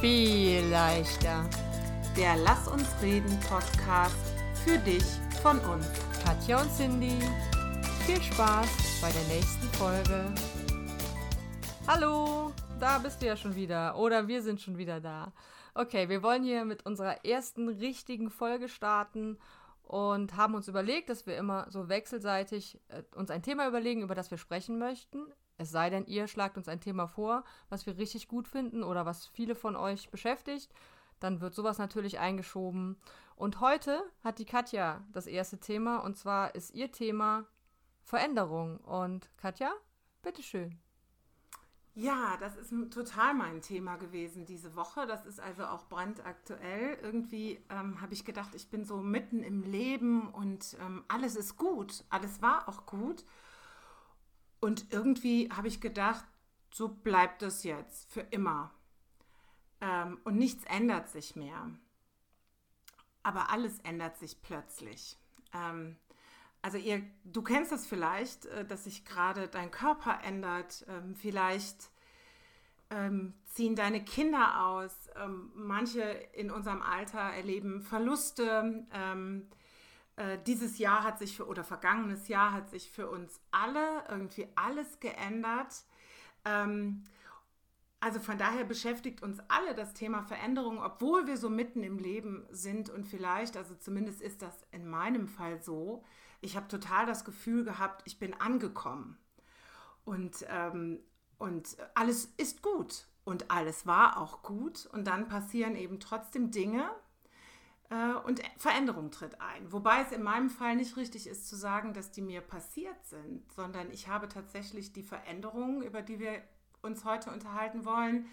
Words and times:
viel 0.00 0.64
leichter. 0.66 1.44
Der 2.16 2.36
Lass 2.36 2.68
uns 2.68 2.86
reden 3.02 3.36
Podcast 3.48 4.14
für 4.64 4.78
dich 4.78 5.02
von 5.42 5.58
uns. 5.58 5.86
Katja 6.24 6.62
und 6.62 6.70
Cindy, 6.70 7.18
viel 8.06 8.22
Spaß 8.22 9.00
bei 9.02 9.10
der 9.10 9.24
nächsten 9.24 9.66
Folge. 9.76 10.32
Hallo, 11.88 12.52
da 12.78 12.98
bist 12.98 13.20
du 13.20 13.26
ja 13.26 13.36
schon 13.36 13.56
wieder. 13.56 13.98
Oder 13.98 14.28
wir 14.28 14.40
sind 14.40 14.60
schon 14.60 14.78
wieder 14.78 15.00
da. 15.00 15.32
Okay, 15.74 16.08
wir 16.08 16.22
wollen 16.22 16.44
hier 16.44 16.64
mit 16.64 16.86
unserer 16.86 17.24
ersten 17.24 17.68
richtigen 17.68 18.30
Folge 18.30 18.68
starten 18.68 19.36
und 19.82 20.36
haben 20.36 20.54
uns 20.54 20.68
überlegt, 20.68 21.08
dass 21.08 21.26
wir 21.26 21.36
immer 21.36 21.66
so 21.70 21.88
wechselseitig 21.88 22.78
äh, 22.88 23.02
uns 23.16 23.30
ein 23.30 23.42
Thema 23.42 23.66
überlegen, 23.66 24.02
über 24.02 24.14
das 24.14 24.30
wir 24.30 24.38
sprechen 24.38 24.78
möchten. 24.78 25.26
Es 25.58 25.70
sei 25.72 25.90
denn, 25.90 26.06
ihr 26.06 26.28
schlagt 26.28 26.56
uns 26.56 26.68
ein 26.68 26.80
Thema 26.80 27.08
vor, 27.08 27.44
was 27.68 27.84
wir 27.84 27.98
richtig 27.98 28.28
gut 28.28 28.46
finden 28.46 28.84
oder 28.84 29.04
was 29.04 29.26
viele 29.26 29.56
von 29.56 29.74
euch 29.74 30.08
beschäftigt. 30.10 30.72
Dann 31.18 31.40
wird 31.40 31.54
sowas 31.54 31.78
natürlich 31.78 32.20
eingeschoben. 32.20 32.96
Und 33.34 33.60
heute 33.60 34.02
hat 34.22 34.38
die 34.38 34.44
Katja 34.44 35.04
das 35.12 35.26
erste 35.26 35.58
Thema 35.58 35.98
und 35.98 36.16
zwar 36.16 36.54
ist 36.54 36.74
ihr 36.74 36.92
Thema 36.92 37.44
Veränderung. 38.04 38.78
Und 38.78 39.30
Katja, 39.36 39.72
bitteschön. 40.22 40.78
Ja, 41.94 42.36
das 42.38 42.56
ist 42.56 42.72
total 42.92 43.34
mein 43.34 43.60
Thema 43.60 43.96
gewesen 43.96 44.46
diese 44.46 44.76
Woche. 44.76 45.04
Das 45.08 45.26
ist 45.26 45.40
also 45.40 45.64
auch 45.64 45.88
brandaktuell. 45.88 46.96
Irgendwie 47.02 47.60
ähm, 47.70 48.00
habe 48.00 48.14
ich 48.14 48.24
gedacht, 48.24 48.54
ich 48.54 48.70
bin 48.70 48.84
so 48.84 48.98
mitten 48.98 49.42
im 49.42 49.62
Leben 49.64 50.32
und 50.32 50.76
ähm, 50.80 51.04
alles 51.08 51.34
ist 51.34 51.56
gut. 51.56 52.04
Alles 52.08 52.40
war 52.40 52.68
auch 52.68 52.86
gut. 52.86 53.24
Und 54.60 54.92
irgendwie 54.92 55.50
habe 55.50 55.68
ich 55.68 55.80
gedacht, 55.80 56.24
so 56.70 56.88
bleibt 56.88 57.42
es 57.42 57.62
jetzt 57.64 58.10
für 58.10 58.20
immer. 58.20 58.72
Ähm, 59.80 60.18
und 60.24 60.36
nichts 60.36 60.64
ändert 60.64 61.08
sich 61.08 61.36
mehr. 61.36 61.70
Aber 63.22 63.50
alles 63.50 63.78
ändert 63.80 64.16
sich 64.18 64.42
plötzlich. 64.42 65.16
Ähm, 65.54 65.96
also 66.62 66.78
ihr, 66.78 67.02
du 67.24 67.42
kennst 67.42 67.72
das 67.72 67.86
vielleicht, 67.86 68.46
äh, 68.46 68.64
dass 68.64 68.84
sich 68.84 69.04
gerade 69.04 69.48
dein 69.48 69.70
Körper 69.70 70.20
ändert. 70.24 70.84
Ähm, 70.88 71.14
vielleicht 71.14 71.90
ähm, 72.90 73.34
ziehen 73.44 73.76
deine 73.76 74.04
Kinder 74.04 74.66
aus. 74.66 75.08
Ähm, 75.16 75.52
manche 75.54 76.02
in 76.02 76.50
unserem 76.50 76.82
Alter 76.82 77.20
erleben 77.20 77.82
Verluste. 77.82 78.86
Ähm, 78.92 79.48
äh, 80.18 80.38
dieses 80.46 80.78
Jahr 80.78 81.04
hat 81.04 81.18
sich 81.18 81.36
für, 81.36 81.46
oder 81.46 81.62
vergangenes 81.62 82.26
Jahr 82.28 82.52
hat 82.52 82.70
sich 82.70 82.90
für 82.90 83.08
uns 83.08 83.40
alle 83.52 84.04
irgendwie 84.08 84.48
alles 84.56 84.98
geändert. 84.98 85.84
Ähm, 86.44 87.04
also 88.00 88.18
von 88.20 88.36
daher 88.36 88.64
beschäftigt 88.64 89.22
uns 89.22 89.38
alle 89.48 89.74
das 89.74 89.94
Thema 89.94 90.22
Veränderung, 90.22 90.82
obwohl 90.82 91.26
wir 91.26 91.36
so 91.36 91.48
mitten 91.48 91.82
im 91.82 91.98
Leben 91.98 92.46
sind 92.50 92.90
und 92.90 93.06
vielleicht, 93.06 93.56
also 93.56 93.74
zumindest 93.76 94.20
ist 94.20 94.42
das 94.42 94.66
in 94.72 94.88
meinem 94.88 95.28
Fall 95.28 95.62
so, 95.62 96.04
ich 96.40 96.56
habe 96.56 96.68
total 96.68 97.06
das 97.06 97.24
Gefühl 97.24 97.64
gehabt, 97.64 98.02
ich 98.04 98.18
bin 98.18 98.34
angekommen. 98.34 99.18
Und, 100.04 100.46
ähm, 100.48 101.00
und 101.38 101.76
alles 101.94 102.26
ist 102.36 102.62
gut 102.62 103.06
und 103.24 103.50
alles 103.50 103.86
war 103.86 104.16
auch 104.18 104.42
gut. 104.42 104.86
Und 104.92 105.06
dann 105.06 105.28
passieren 105.28 105.76
eben 105.76 106.00
trotzdem 106.00 106.50
Dinge, 106.50 106.90
und 107.90 108.42
Veränderung 108.58 109.10
tritt 109.10 109.40
ein. 109.40 109.72
Wobei 109.72 110.02
es 110.02 110.12
in 110.12 110.22
meinem 110.22 110.50
Fall 110.50 110.76
nicht 110.76 110.96
richtig 110.98 111.26
ist 111.26 111.48
zu 111.48 111.56
sagen, 111.56 111.94
dass 111.94 112.10
die 112.10 112.20
mir 112.20 112.42
passiert 112.42 113.02
sind, 113.06 113.50
sondern 113.52 113.90
ich 113.90 114.08
habe 114.08 114.28
tatsächlich 114.28 114.92
die 114.92 115.02
Veränderungen, 115.02 115.82
über 115.82 116.02
die 116.02 116.18
wir 116.18 116.42
uns 116.82 117.04
heute 117.04 117.30
unterhalten 117.30 117.84
wollen, 117.86 118.26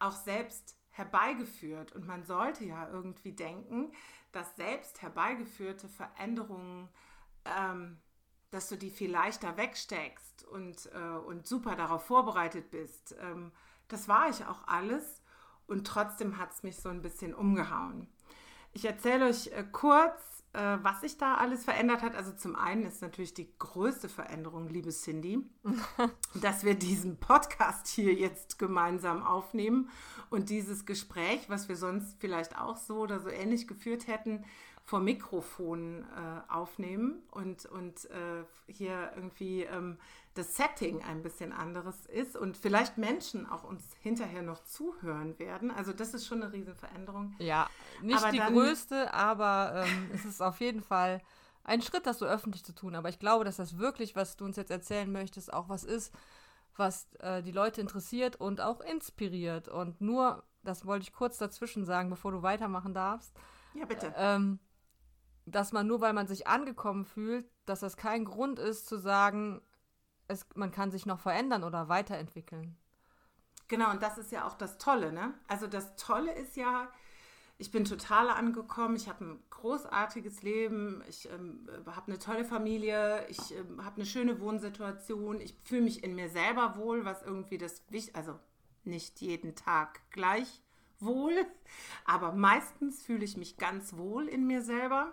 auch 0.00 0.16
selbst 0.16 0.76
herbeigeführt. 0.90 1.92
Und 1.92 2.06
man 2.06 2.24
sollte 2.24 2.64
ja 2.64 2.88
irgendwie 2.88 3.32
denken, 3.32 3.92
dass 4.32 4.56
selbst 4.56 5.02
herbeigeführte 5.02 5.88
Veränderungen, 5.88 6.88
ähm, 7.44 7.98
dass 8.50 8.68
du 8.68 8.76
die 8.76 8.90
viel 8.90 9.10
leichter 9.10 9.56
wegsteckst 9.56 10.44
und, 10.44 10.90
äh, 10.92 11.18
und 11.18 11.46
super 11.46 11.76
darauf 11.76 12.04
vorbereitet 12.04 12.70
bist. 12.70 13.14
Ähm, 13.20 13.52
das 13.88 14.08
war 14.08 14.28
ich 14.28 14.44
auch 14.44 14.66
alles 14.66 15.22
und 15.66 15.86
trotzdem 15.86 16.38
hat 16.38 16.52
es 16.52 16.62
mich 16.62 16.76
so 16.76 16.88
ein 16.88 17.02
bisschen 17.02 17.34
umgehauen. 17.34 18.08
Ich 18.76 18.84
erzähle 18.84 19.24
euch 19.24 19.46
äh, 19.52 19.64
kurz, 19.72 20.44
äh, 20.52 20.76
was 20.82 21.00
sich 21.00 21.16
da 21.16 21.36
alles 21.36 21.64
verändert 21.64 22.02
hat. 22.02 22.14
Also 22.14 22.32
zum 22.32 22.54
einen 22.56 22.84
ist 22.84 23.00
natürlich 23.00 23.32
die 23.32 23.48
größte 23.58 24.10
Veränderung, 24.10 24.68
liebe 24.68 24.90
Cindy, 24.90 25.38
dass 26.34 26.62
wir 26.62 26.74
diesen 26.74 27.16
Podcast 27.16 27.86
hier 27.86 28.12
jetzt 28.12 28.58
gemeinsam 28.58 29.22
aufnehmen 29.22 29.88
und 30.28 30.50
dieses 30.50 30.84
Gespräch, 30.84 31.48
was 31.48 31.70
wir 31.70 31.76
sonst 31.76 32.20
vielleicht 32.20 32.60
auch 32.60 32.76
so 32.76 32.98
oder 32.98 33.18
so 33.18 33.30
ähnlich 33.30 33.66
geführt 33.66 34.08
hätten, 34.08 34.44
vor 34.84 35.00
Mikrofon 35.00 36.02
äh, 36.02 36.52
aufnehmen 36.52 37.22
und, 37.30 37.64
und 37.64 38.04
äh, 38.10 38.44
hier 38.66 39.10
irgendwie 39.16 39.62
ähm, 39.62 39.96
das 40.36 40.56
Setting 40.56 41.02
ein 41.02 41.22
bisschen 41.22 41.52
anderes 41.52 42.06
ist 42.06 42.36
und 42.36 42.56
vielleicht 42.56 42.98
Menschen 42.98 43.46
auch 43.46 43.64
uns 43.64 43.82
hinterher 44.00 44.42
noch 44.42 44.62
zuhören 44.64 45.38
werden. 45.38 45.70
Also 45.70 45.92
das 45.92 46.14
ist 46.14 46.26
schon 46.26 46.42
eine 46.42 46.52
Riesenveränderung. 46.52 47.34
Ja, 47.38 47.68
nicht 48.02 48.18
aber 48.18 48.30
die 48.30 48.38
dann, 48.38 48.52
größte, 48.52 49.12
aber 49.12 49.84
ähm, 49.84 50.10
es 50.12 50.24
ist 50.24 50.42
auf 50.42 50.60
jeden 50.60 50.82
Fall 50.82 51.22
ein 51.64 51.82
Schritt, 51.82 52.06
das 52.06 52.18
so 52.18 52.26
öffentlich 52.26 52.64
zu 52.64 52.74
tun. 52.74 52.94
Aber 52.94 53.08
ich 53.08 53.18
glaube, 53.18 53.44
dass 53.44 53.56
das 53.56 53.78
wirklich, 53.78 54.14
was 54.14 54.36
du 54.36 54.44
uns 54.44 54.56
jetzt 54.56 54.70
erzählen 54.70 55.10
möchtest, 55.10 55.52
auch 55.52 55.68
was 55.68 55.84
ist, 55.84 56.14
was 56.76 57.08
äh, 57.20 57.42
die 57.42 57.52
Leute 57.52 57.80
interessiert 57.80 58.36
und 58.36 58.60
auch 58.60 58.80
inspiriert. 58.80 59.68
Und 59.68 60.00
nur, 60.00 60.44
das 60.62 60.86
wollte 60.86 61.02
ich 61.04 61.12
kurz 61.12 61.38
dazwischen 61.38 61.84
sagen, 61.84 62.10
bevor 62.10 62.30
du 62.30 62.42
weitermachen 62.42 62.94
darfst. 62.94 63.34
Ja, 63.74 63.86
bitte. 63.86 64.12
Ähm, 64.16 64.60
dass 65.46 65.72
man 65.72 65.86
nur 65.86 66.00
weil 66.00 66.12
man 66.12 66.26
sich 66.26 66.46
angekommen 66.46 67.04
fühlt, 67.04 67.46
dass 67.66 67.80
das 67.80 67.96
kein 67.96 68.24
Grund 68.24 68.58
ist 68.58 68.86
zu 68.86 68.98
sagen, 68.98 69.62
es, 70.28 70.46
man 70.54 70.70
kann 70.70 70.90
sich 70.90 71.06
noch 71.06 71.20
verändern 71.20 71.64
oder 71.64 71.88
weiterentwickeln. 71.88 72.76
Genau, 73.68 73.90
und 73.90 74.02
das 74.02 74.18
ist 74.18 74.30
ja 74.30 74.46
auch 74.46 74.54
das 74.54 74.78
Tolle, 74.78 75.12
ne? 75.12 75.34
Also 75.48 75.66
das 75.66 75.96
Tolle 75.96 76.32
ist 76.32 76.56
ja, 76.56 76.88
ich 77.58 77.72
bin 77.72 77.84
total 77.84 78.30
angekommen, 78.30 78.96
ich 78.96 79.08
habe 79.08 79.24
ein 79.24 79.42
großartiges 79.50 80.42
Leben, 80.42 81.02
ich 81.08 81.28
ähm, 81.30 81.68
habe 81.86 82.08
eine 82.08 82.18
tolle 82.18 82.44
Familie, 82.44 83.26
ich 83.28 83.56
ähm, 83.56 83.84
habe 83.84 83.96
eine 83.96 84.06
schöne 84.06 84.40
Wohnsituation, 84.40 85.40
ich 85.40 85.56
fühle 85.64 85.82
mich 85.82 86.04
in 86.04 86.14
mir 86.14 86.28
selber 86.28 86.76
wohl, 86.76 87.04
was 87.04 87.22
irgendwie 87.22 87.58
das 87.58 87.82
wichtig, 87.90 88.14
also 88.14 88.38
nicht 88.84 89.20
jeden 89.20 89.56
Tag 89.56 90.00
gleich 90.10 90.62
wohl, 91.00 91.34
aber 92.04 92.32
meistens 92.32 93.02
fühle 93.02 93.24
ich 93.24 93.36
mich 93.36 93.56
ganz 93.56 93.96
wohl 93.96 94.28
in 94.28 94.46
mir 94.46 94.62
selber. 94.62 95.12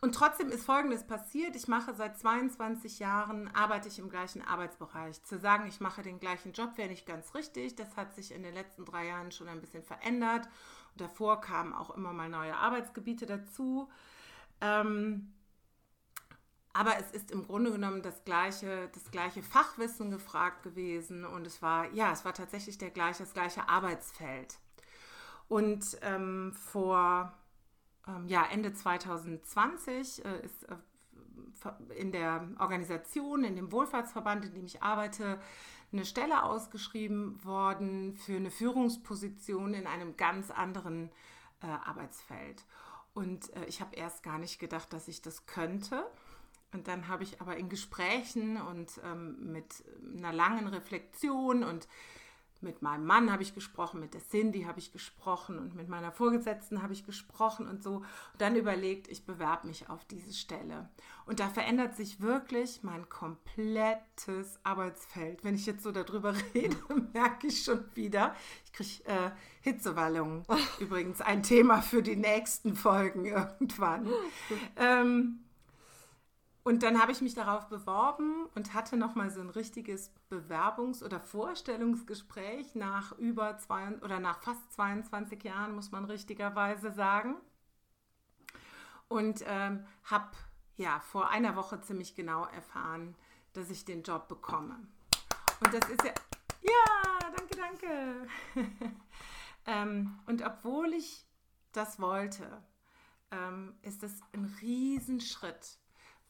Und 0.00 0.14
trotzdem 0.14 0.50
ist 0.50 0.64
Folgendes 0.64 1.06
passiert. 1.06 1.56
Ich 1.56 1.68
mache 1.68 1.94
seit 1.94 2.18
22 2.18 2.98
Jahren, 2.98 3.48
arbeite 3.54 3.88
ich 3.88 3.98
im 3.98 4.10
gleichen 4.10 4.42
Arbeitsbereich. 4.42 5.22
Zu 5.24 5.38
sagen, 5.38 5.66
ich 5.66 5.80
mache 5.80 6.02
den 6.02 6.20
gleichen 6.20 6.52
Job, 6.52 6.76
wäre 6.76 6.88
nicht 6.88 7.06
ganz 7.06 7.34
richtig. 7.34 7.74
Das 7.74 7.96
hat 7.96 8.14
sich 8.14 8.32
in 8.32 8.42
den 8.42 8.54
letzten 8.54 8.84
drei 8.84 9.06
Jahren 9.06 9.32
schon 9.32 9.48
ein 9.48 9.60
bisschen 9.60 9.82
verändert. 9.82 10.46
Und 10.92 11.00
davor 11.00 11.40
kamen 11.40 11.72
auch 11.72 11.90
immer 11.90 12.12
mal 12.12 12.28
neue 12.28 12.56
Arbeitsgebiete 12.56 13.26
dazu. 13.26 13.88
Ähm, 14.60 15.32
aber 16.72 16.96
es 16.98 17.10
ist 17.10 17.32
im 17.32 17.44
Grunde 17.44 17.72
genommen 17.72 18.02
das 18.02 18.24
gleiche, 18.24 18.88
das 18.94 19.10
gleiche 19.10 19.42
Fachwissen 19.42 20.10
gefragt 20.10 20.62
gewesen 20.62 21.24
und 21.24 21.44
es 21.44 21.60
war, 21.60 21.92
ja, 21.92 22.12
es 22.12 22.24
war 22.24 22.34
tatsächlich 22.34 22.78
der 22.78 22.90
gleiche, 22.90 23.24
das 23.24 23.34
gleiche 23.34 23.68
Arbeitsfeld. 23.68 24.58
Und 25.48 25.98
ähm, 26.02 26.52
vor 26.52 27.32
ähm, 28.08 28.26
ja, 28.26 28.46
Ende 28.50 28.72
2020 28.72 30.24
äh, 30.24 30.44
ist 30.44 30.64
äh, 30.64 30.76
in 31.96 32.12
der 32.12 32.48
Organisation, 32.58 33.44
in 33.44 33.56
dem 33.56 33.72
Wohlfahrtsverband, 33.72 34.46
in 34.46 34.54
dem 34.54 34.66
ich 34.66 34.82
arbeite, 34.82 35.40
eine 35.92 36.04
Stelle 36.04 36.42
ausgeschrieben 36.42 37.42
worden 37.44 38.14
für 38.14 38.36
eine 38.36 38.50
Führungsposition 38.50 39.74
in 39.74 39.86
einem 39.86 40.16
ganz 40.16 40.50
anderen 40.50 41.10
äh, 41.62 41.66
Arbeitsfeld. 41.66 42.64
Und 43.14 43.52
äh, 43.54 43.64
ich 43.66 43.80
habe 43.80 43.96
erst 43.96 44.22
gar 44.22 44.38
nicht 44.38 44.58
gedacht, 44.58 44.92
dass 44.92 45.08
ich 45.08 45.22
das 45.22 45.46
könnte. 45.46 46.04
Und 46.72 46.86
dann 46.86 47.08
habe 47.08 47.24
ich 47.24 47.40
aber 47.40 47.56
in 47.56 47.68
Gesprächen 47.68 48.60
und 48.60 49.00
ähm, 49.02 49.52
mit 49.52 49.82
einer 50.16 50.32
langen 50.32 50.66
Reflexion 50.68 51.64
und 51.64 51.88
mit 52.60 52.82
meinem 52.82 53.06
Mann 53.06 53.30
habe 53.30 53.42
ich 53.42 53.54
gesprochen, 53.54 54.00
mit 54.00 54.14
der 54.14 54.20
Cindy 54.20 54.62
habe 54.62 54.78
ich 54.78 54.92
gesprochen 54.92 55.58
und 55.58 55.74
mit 55.74 55.88
meiner 55.88 56.10
Vorgesetzten 56.10 56.82
habe 56.82 56.92
ich 56.92 57.06
gesprochen 57.06 57.68
und 57.68 57.82
so. 57.82 57.96
Und 57.96 58.06
dann 58.38 58.56
überlegt, 58.56 59.08
ich 59.08 59.24
bewerbe 59.24 59.66
mich 59.66 59.88
auf 59.88 60.04
diese 60.04 60.32
Stelle. 60.32 60.88
Und 61.26 61.40
da 61.40 61.48
verändert 61.48 61.96
sich 61.96 62.20
wirklich 62.20 62.82
mein 62.82 63.08
komplettes 63.08 64.58
Arbeitsfeld. 64.64 65.44
Wenn 65.44 65.54
ich 65.54 65.66
jetzt 65.66 65.82
so 65.82 65.92
darüber 65.92 66.34
rede, 66.54 66.76
merke 67.12 67.46
ich 67.46 67.62
schon 67.62 67.84
wieder, 67.94 68.34
ich 68.64 68.72
kriege 68.72 69.04
äh, 69.04 69.30
Hitzewallungen. 69.60 70.44
Übrigens 70.80 71.20
ein 71.20 71.42
Thema 71.42 71.80
für 71.80 72.02
die 72.02 72.16
nächsten 72.16 72.74
Folgen 72.74 73.24
irgendwann. 73.24 74.08
Ähm, 74.76 75.40
Und 76.68 76.82
dann 76.82 77.00
habe 77.00 77.12
ich 77.12 77.22
mich 77.22 77.32
darauf 77.32 77.70
beworben 77.70 78.44
und 78.54 78.74
hatte 78.74 78.98
nochmal 78.98 79.30
so 79.30 79.40
ein 79.40 79.48
richtiges 79.48 80.12
Bewerbungs- 80.30 81.02
oder 81.02 81.18
Vorstellungsgespräch 81.18 82.74
nach 82.74 83.12
über 83.12 83.56
zwei 83.56 83.96
oder 84.02 84.20
nach 84.20 84.42
fast 84.42 84.70
22 84.74 85.44
Jahren, 85.44 85.74
muss 85.74 85.92
man 85.92 86.04
richtigerweise 86.04 86.92
sagen. 86.92 87.36
Und 89.08 89.42
ähm, 89.46 89.86
habe 90.04 90.28
ja 90.76 91.00
vor 91.00 91.30
einer 91.30 91.56
Woche 91.56 91.80
ziemlich 91.80 92.14
genau 92.14 92.44
erfahren, 92.44 93.14
dass 93.54 93.70
ich 93.70 93.86
den 93.86 94.02
Job 94.02 94.28
bekomme. 94.28 94.78
Und 95.60 95.72
das 95.72 95.88
ist 95.88 96.04
ja. 96.04 96.12
Ja, 96.60 97.30
danke, 97.34 97.56
danke. 97.56 98.28
ähm, 99.64 100.18
und 100.26 100.44
obwohl 100.44 100.92
ich 100.92 101.24
das 101.72 101.98
wollte, 101.98 102.62
ähm, 103.30 103.74
ist 103.80 104.02
es 104.02 104.20
ein 104.34 104.54
Riesenschritt, 104.60 105.78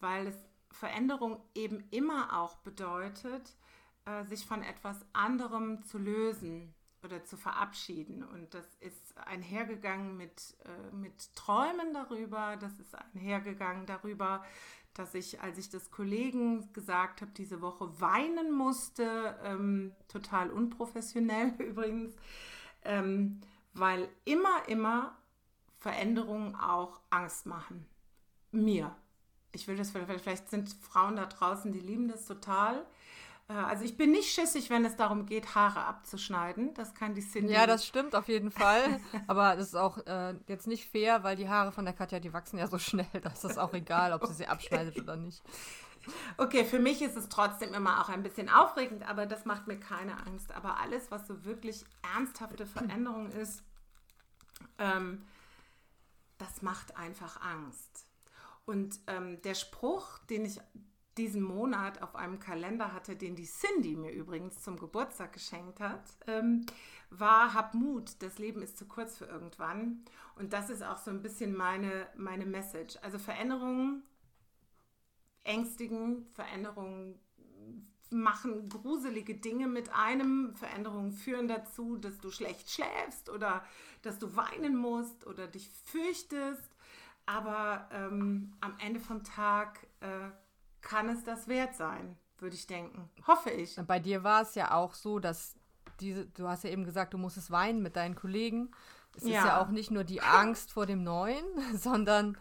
weil 0.00 0.29
es 0.29 0.37
Veränderung 0.71 1.41
eben 1.55 1.85
immer 1.91 2.39
auch 2.39 2.56
bedeutet, 2.59 3.56
äh, 4.05 4.25
sich 4.25 4.47
von 4.47 4.62
etwas 4.62 5.05
anderem 5.12 5.83
zu 5.83 5.99
lösen 5.99 6.75
oder 7.03 7.25
zu 7.25 7.37
verabschieden. 7.37 8.23
Und 8.23 8.55
das 8.55 8.67
ist 8.81 9.17
einhergegangen 9.19 10.17
mit, 10.17 10.56
äh, 10.65 10.95
mit 10.95 11.35
Träumen 11.35 11.93
darüber, 11.93 12.56
das 12.56 12.79
ist 12.79 12.95
einhergegangen 12.95 13.87
darüber, 13.87 14.45
dass 14.95 15.15
ich, 15.15 15.41
als 15.41 15.59
ich 15.59 15.71
das 15.71 15.91
Kollegen 15.91 16.73
gesagt 16.73 17.21
habe, 17.23 17.31
diese 17.33 17.61
Woche 17.61 18.01
weinen 18.01 18.51
musste, 18.51 19.39
ähm, 19.44 19.94
total 20.09 20.51
unprofessionell 20.51 21.55
übrigens, 21.59 22.17
ähm, 22.83 23.41
weil 23.75 24.09
immer, 24.25 24.69
immer 24.69 25.17
Veränderungen 25.79 26.56
auch 26.56 27.01
Angst 27.11 27.47
machen. 27.47 27.87
Mir. 28.51 28.97
Ich 29.58 29.66
will 29.66 29.76
das, 29.76 29.90
vielleicht 29.90 30.49
sind 30.49 30.69
Frauen 30.81 31.16
da 31.16 31.26
draußen, 31.26 31.72
die 31.72 31.81
lieben 31.81 32.06
das 32.06 32.26
total. 32.26 32.87
Äh, 33.49 33.55
also 33.55 33.84
ich 33.84 33.96
bin 33.96 34.12
nicht 34.12 34.32
schissig, 34.32 34.70
wenn 34.70 34.84
es 34.84 34.94
darum 34.94 35.26
geht, 35.26 35.56
Haare 35.56 35.84
abzuschneiden. 35.84 36.75
Das 36.75 36.94
kann 36.94 37.14
die 37.14 37.22
Cindy. 37.22 37.52
Ja, 37.52 37.66
das 37.66 37.84
stimmt 37.84 38.14
auf 38.14 38.28
jeden 38.28 38.52
Fall. 38.52 39.00
Aber 39.26 39.56
das 39.56 39.69
ist 39.69 39.75
auch 39.75 39.99
äh, 40.06 40.34
jetzt 40.46 40.69
nicht 40.69 40.88
fair, 40.88 41.25
weil 41.25 41.34
die 41.34 41.49
Haare 41.49 41.72
von 41.72 41.84
der 41.84 41.93
Katja, 41.94 42.20
die 42.20 42.32
wachsen 42.32 42.58
ja 42.58 42.69
so 42.69 42.78
schnell. 42.78 43.08
Das 43.22 43.43
ist 43.43 43.58
auch 43.58 43.75
egal, 43.75 44.12
ob 44.12 44.25
sie 44.26 44.34
sie 44.34 44.46
abschneidet 44.46 44.96
oder 44.96 45.16
nicht. 45.16 45.43
Okay, 46.37 46.64
für 46.64 46.78
mich 46.78 47.02
ist 47.02 47.16
es 47.16 47.28
trotzdem 47.28 47.75
immer 47.75 48.00
auch 48.00 48.08
ein 48.08 48.22
bisschen 48.22 48.49
aufregend, 48.49 49.06
aber 49.08 49.26
das 49.26 49.44
macht 49.44 49.66
mir 49.66 49.81
keine 49.81 50.16
Angst. 50.25 50.52
Aber 50.52 50.78
alles, 50.78 51.10
was 51.10 51.26
so 51.26 51.44
wirklich 51.44 51.84
ernsthafte 52.14 52.64
Veränderung 52.64 53.32
ist, 53.32 53.64
ähm, 54.78 55.26
das 56.38 56.62
macht 56.62 56.96
einfach 56.96 57.40
Angst. 57.40 58.07
Und 58.69 59.00
ähm, 59.06 59.41
der 59.41 59.55
Spruch, 59.55 60.19
den 60.29 60.44
ich 60.44 60.61
diesen 61.17 61.41
Monat 61.41 62.03
auf 62.03 62.15
einem 62.15 62.38
Kalender 62.38 62.93
hatte, 62.93 63.17
den 63.17 63.35
die 63.35 63.47
Cindy 63.47 63.97
mir 63.97 64.12
übrigens 64.12 64.62
zum 64.62 64.79
Geburtstag 64.79 65.32
geschenkt 65.32 65.81
hat, 65.81 66.03
ähm, 66.26 66.67
war, 67.09 67.55
hab 67.55 67.73
Mut, 67.73 68.11
das 68.19 68.38
Leben 68.38 68.61
ist 68.61 68.76
zu 68.76 68.85
kurz 68.85 69.17
für 69.17 69.25
irgendwann. 69.25 70.05
Und 70.37 70.53
das 70.53 70.69
ist 70.69 70.82
auch 70.82 70.99
so 70.99 71.11
ein 71.11 71.23
bisschen 71.23 71.56
meine, 71.56 72.09
meine 72.15 72.44
Message. 72.44 72.99
Also 73.00 73.19
Veränderungen 73.19 74.03
ängstigen, 75.44 76.26
Veränderungen 76.35 77.19
machen 78.11 78.69
gruselige 78.69 79.35
Dinge 79.35 79.67
mit 79.67 79.88
einem. 79.94 80.55
Veränderungen 80.56 81.12
führen 81.12 81.49
dazu, 81.49 81.97
dass 81.97 82.19
du 82.19 82.31
schlecht 82.31 82.70
schläfst 82.70 83.31
oder 83.31 83.65
dass 84.03 84.19
du 84.19 84.37
weinen 84.37 84.76
musst 84.76 85.26
oder 85.26 85.47
dich 85.47 85.70
fürchtest. 85.70 86.69
Aber 87.29 87.87
ähm, 87.93 88.55
am 88.63 88.75
Ende 88.79 89.01
vom 89.01 89.23
Tag 89.23 89.87
äh, 90.01 90.31
kann 90.81 91.11
es 91.11 91.25
das 91.25 91.47
wert 91.47 91.75
sein, 91.75 92.17
würde 92.39 92.57
ich 92.57 92.67
denken. 92.67 93.11
Hoffe 93.27 93.51
ich. 93.51 93.79
Bei 93.87 93.99
dir 94.01 94.25
war 94.25 94.41
es 94.41 94.55
ja 94.55 94.73
auch 94.73 94.95
so, 94.95 95.19
dass 95.19 95.55
diese, 96.01 96.25
du 96.25 96.49
hast 96.49 96.65
ja 96.65 96.71
eben 96.71 96.85
gesagt, 96.85 97.13
du 97.13 97.19
musstest 97.19 97.51
weinen 97.51 97.83
mit 97.83 97.97
deinen 97.97 98.15
Kollegen. 98.15 98.71
Es 99.15 99.25
ja. 99.25 99.41
ist 99.41 99.45
ja 99.45 99.61
auch 99.61 99.69
nicht 99.69 99.91
nur 99.91 100.05
die 100.05 100.23
Angst 100.23 100.73
vor 100.73 100.87
dem 100.87 101.05
Neuen, 101.05 101.45
sondern 101.77 102.39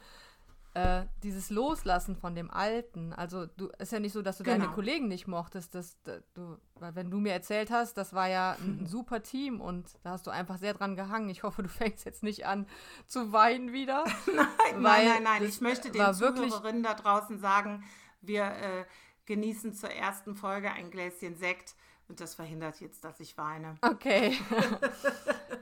äh, 0.78 1.08
dieses 1.24 1.50
Loslassen 1.50 2.16
von 2.16 2.36
dem 2.36 2.52
Alten. 2.52 3.12
Also 3.12 3.48
du 3.48 3.70
ist 3.80 3.92
ja 3.92 4.00
nicht 4.00 4.14
so, 4.14 4.22
dass 4.22 4.38
du 4.38 4.44
genau. 4.44 4.58
deine 4.60 4.72
Kollegen 4.74 5.08
nicht 5.08 5.26
mochtest. 5.28 5.74
Dass, 5.74 5.98
du, 6.04 6.60
weil 6.76 6.94
wenn 6.94 7.10
du 7.10 7.18
mir 7.18 7.34
erzählt 7.34 7.72
hast, 7.72 7.98
das 7.98 8.14
war 8.14 8.30
ja 8.30 8.56
ein, 8.62 8.84
ein 8.84 8.86
super 8.88 9.24
Team 9.24 9.60
und 9.60 9.98
da 10.04 10.12
hast 10.12 10.28
du 10.28 10.32
einfach 10.32 10.60
sehr 10.60 10.76
dran 10.76 10.96
gehangen. 10.96 11.30
Ich 11.30 11.42
hoffe, 11.42 11.64
du 11.64 11.70
fängst 11.82 12.06
jetzt 12.06 12.22
nicht 12.22 12.46
an 12.46 12.68
zu 13.08 13.32
weinen 13.32 13.74
wieder. 13.74 14.04
nein, 14.28 14.48
nein, 14.78 15.06
nein, 15.08 15.24
nein. 15.24 15.44
Ich 15.46 15.62
möchte 15.62 15.90
den 15.90 16.14
Zuhörerinnen 16.14 16.84
da 16.84 16.94
draußen 16.94 17.40
sagen, 17.40 17.84
wir 18.22 18.44
äh, 18.44 18.86
genießen 19.26 19.74
zur 19.74 19.90
ersten 19.90 20.36
Folge 20.36 20.72
ein 20.72 20.92
Gläschen 20.92 21.36
Sekt. 21.36 21.76
Und 22.08 22.22
das 22.22 22.36
verhindert 22.36 22.80
jetzt, 22.82 23.04
dass 23.04 23.20
ich 23.20 23.36
weine. 23.38 23.76
Okay. 23.82 24.38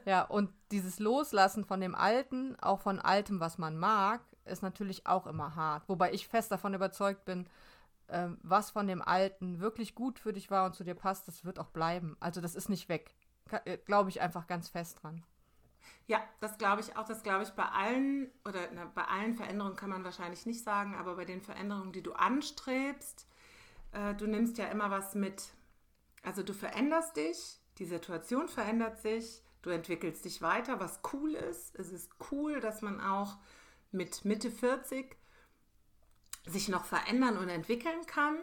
ja, 0.06 0.24
und 0.24 0.52
dieses 0.72 1.00
Loslassen 1.00 1.64
von 1.64 1.80
dem 1.80 1.96
Alten, 1.96 2.56
auch 2.60 2.82
von 2.82 3.00
Altem, 3.00 3.40
was 3.40 3.58
man 3.58 3.78
mag, 3.78 4.22
ist 4.46 4.64
natürlich 4.64 5.08
auch 5.08 5.28
immer 5.28 5.56
hart. 5.56 5.88
Wobei 5.88 6.14
ich 6.14 6.28
fest 6.28 6.52
davon 6.52 6.74
überzeugt 6.74 7.26
bin, 7.26 7.48
ähm, 8.08 8.38
was 8.44 8.72
von 8.72 8.88
dem 8.88 9.02
Alten 9.02 9.60
wirklich 9.60 9.96
gut 9.96 10.20
für 10.20 10.34
dich 10.34 10.52
war 10.52 10.66
und 10.66 10.76
zu 10.76 10.84
dir 10.84 10.96
passt, 10.96 11.28
das 11.28 11.46
wird 11.46 11.60
auch 11.60 11.70
bleiben. 11.70 12.16
Also 12.20 12.42
das 12.42 12.56
ist 12.56 12.70
nicht 12.70 12.88
weg. 12.90 13.16
Äh, 13.66 13.78
glaube 13.78 14.10
ich 14.10 14.22
einfach 14.22 14.48
ganz 14.48 14.70
fest 14.70 15.02
dran. 15.02 15.24
Ja, 16.08 16.24
das 16.40 16.58
glaube 16.58 16.82
ich 16.82 16.96
auch. 16.98 17.06
Das 17.06 17.24
glaube 17.24 17.44
ich 17.44 17.50
bei 17.52 17.66
allen, 17.66 18.30
oder 18.44 18.60
na, 18.74 18.86
bei 18.86 19.06
allen 19.06 19.36
Veränderungen 19.36 19.76
kann 19.76 19.90
man 19.90 20.04
wahrscheinlich 20.04 20.46
nicht 20.46 20.64
sagen, 20.64 20.96
aber 20.96 21.16
bei 21.16 21.26
den 21.26 21.42
Veränderungen, 21.42 21.92
die 21.92 22.04
du 22.04 22.14
anstrebst, 22.14 23.28
äh, 23.92 24.14
du 24.16 24.28
nimmst 24.28 24.58
ja 24.58 24.66
immer 24.68 24.92
was 24.92 25.16
mit. 25.16 25.50
Also 26.24 26.44
du 26.44 26.54
veränderst 26.54 27.18
dich, 27.18 27.60
die 27.78 27.86
Situation 27.86 28.48
verändert 28.48 29.00
sich, 29.00 29.42
du 29.62 29.70
entwickelst 29.70 30.26
dich 30.26 30.42
weiter, 30.42 30.80
was 30.80 31.02
cool 31.14 31.34
ist. 31.34 31.76
Es 31.76 31.92
ist 31.92 32.12
cool, 32.32 32.60
dass 32.60 32.82
man 32.82 33.02
auch 33.02 33.38
mit 33.96 34.26
Mitte 34.26 34.52
40 34.52 35.18
sich 36.46 36.70
noch 36.70 36.86
verändern 36.86 37.38
und 37.38 37.50
entwickeln 37.50 38.06
kann. 38.06 38.38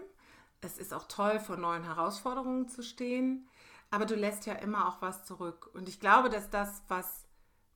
Es 0.60 0.78
ist 0.78 0.92
auch 0.92 1.06
toll, 1.06 1.38
vor 1.40 1.56
neuen 1.56 1.84
Herausforderungen 1.84 2.68
zu 2.68 2.82
stehen. 2.82 3.48
Aber 3.90 4.06
du 4.06 4.14
lässt 4.14 4.46
ja 4.46 4.54
immer 4.54 4.88
auch 4.88 5.02
was 5.02 5.24
zurück. 5.24 5.70
Und 5.74 5.88
ich 5.88 6.00
glaube, 6.00 6.30
dass 6.30 6.50
das, 6.50 6.82
was 6.88 7.26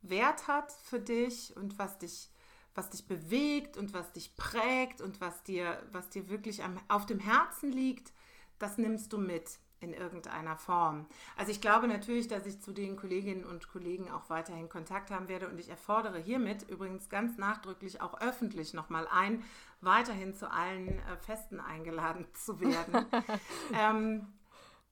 Wert 0.03 0.49
hat 0.49 0.73
für 0.73 1.01
dich 1.01 1.57
und 1.57 1.79
was 1.79 1.99
dich, 1.99 2.31
was 2.75 2.91
dich 2.91 3.07
bewegt 3.07 3.77
und 3.77 3.93
was 3.93 4.13
dich 4.13 4.37
prägt 4.37 5.01
und 5.01 5.21
was 5.21 5.43
dir, 5.43 5.83
was 5.93 6.09
dir 6.09 6.29
wirklich 6.29 6.65
am, 6.65 6.81
auf 6.89 7.07
dem 7.07 7.21
Herzen 7.21 7.71
liegt, 7.71 8.13
das 8.59 8.79
nimmst 8.79 9.13
du 9.13 9.19
mit 9.19 9.59
in 9.87 9.95
irgendeiner 9.95 10.57
Form. 10.57 11.07
Also 11.37 11.53
ich 11.53 11.61
glaube 11.61 11.87
natürlich, 11.87 12.27
dass 12.27 12.45
ich 12.45 12.61
zu 12.61 12.73
den 12.73 12.97
Kolleginnen 12.97 13.45
und 13.45 13.69
Kollegen 13.69 14.11
auch 14.11 14.29
weiterhin 14.29 14.69
Kontakt 14.69 15.11
haben 15.11 15.29
werde 15.29 15.49
und 15.49 15.59
ich 15.59 15.69
erfordere 15.69 16.19
hiermit 16.19 16.69
übrigens 16.69 17.09
ganz 17.09 17.39
nachdrücklich 17.39 18.01
auch 18.01 18.21
öffentlich 18.21 18.75
nochmal 18.75 19.07
ein, 19.11 19.45
weiterhin 19.81 20.35
zu 20.35 20.51
allen 20.51 20.89
äh, 20.89 21.17
Festen 21.21 21.61
eingeladen 21.61 22.27
zu 22.35 22.61
werden. 22.61 23.07
ähm, 23.73 24.27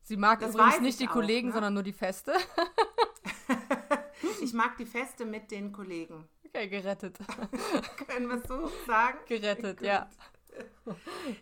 Sie 0.03 0.17
mag 0.17 0.43
übrigens 0.43 0.81
nicht 0.81 1.01
die 1.01 1.09
auch, 1.09 1.13
Kollegen, 1.13 1.49
ne? 1.49 1.55
sondern 1.55 1.75
nur 1.75 1.83
die 1.83 1.95
Feste. 1.95 2.35
ich 4.43 4.53
mag 4.53 4.77
die 4.77 4.85
Feste 4.85 5.25
mit 5.25 5.51
den 5.51 5.73
Kollegen. 5.73 6.29
Okay, 6.47 6.69
gerettet. 6.69 7.19
Können 8.07 8.29
wir 8.29 8.37
es 8.37 8.45
so 8.47 8.71
sagen? 8.87 9.19
Gerettet, 9.27 9.81
ja. 9.81 10.09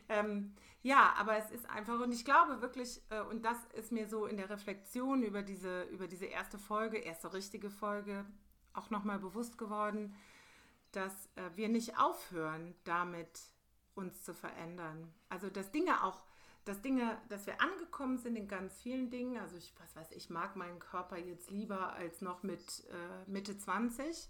ähm, 0.09 0.55
ja, 0.83 1.15
aber 1.17 1.37
es 1.37 1.51
ist 1.53 1.71
einfach, 1.71 2.01
und 2.01 2.13
ich 2.13 2.25
glaube 2.25 2.61
wirklich, 2.61 3.01
äh, 3.11 3.21
und 3.23 3.45
das 3.45 3.57
ist 3.75 3.93
mir 3.93 4.09
so 4.09 4.27
in 4.27 4.37
der 4.37 4.51
Reflexion 4.51 5.23
über 5.23 5.43
diese, 5.43 5.85
über 5.85 6.09
diese 6.09 6.27
erste 6.27 6.59
Folge, 6.59 6.99
erste 6.99 7.33
richtige 7.33 7.71
Folge, 7.71 8.25
auch 8.75 8.91
nochmal 8.91 9.21
bewusst 9.21 9.59
geworden, 9.59 10.15
dass 10.91 11.27
äh, 11.37 11.51
wir 11.55 11.69
nicht 11.69 11.99
aufhören, 11.99 12.75
damit 12.85 13.41
uns 13.95 14.25
zu 14.25 14.35
verändern. 14.35 15.13
Also, 15.29 15.51
dass 15.51 15.71
Dinge 15.71 16.03
auch, 16.03 16.23
dass 16.65 16.81
Dinge, 16.83 17.17
dass 17.29 17.47
wir 17.47 17.61
angekommen 17.61 18.19
sind 18.19 18.35
in 18.37 18.49
ganz 18.49 18.81
vielen 18.81 19.11
Dingen. 19.11 19.37
Also, 19.37 19.57
ich, 19.57 19.73
was 19.79 19.95
weiß 19.95 20.11
ich, 20.13 20.31
mag 20.31 20.57
meinen 20.57 20.81
Körper 20.81 21.17
jetzt 21.17 21.51
lieber 21.51 21.93
als 21.93 22.23
noch 22.23 22.43
mit 22.43 22.85
äh, 22.91 23.31
Mitte 23.31 23.57
20 23.57 24.29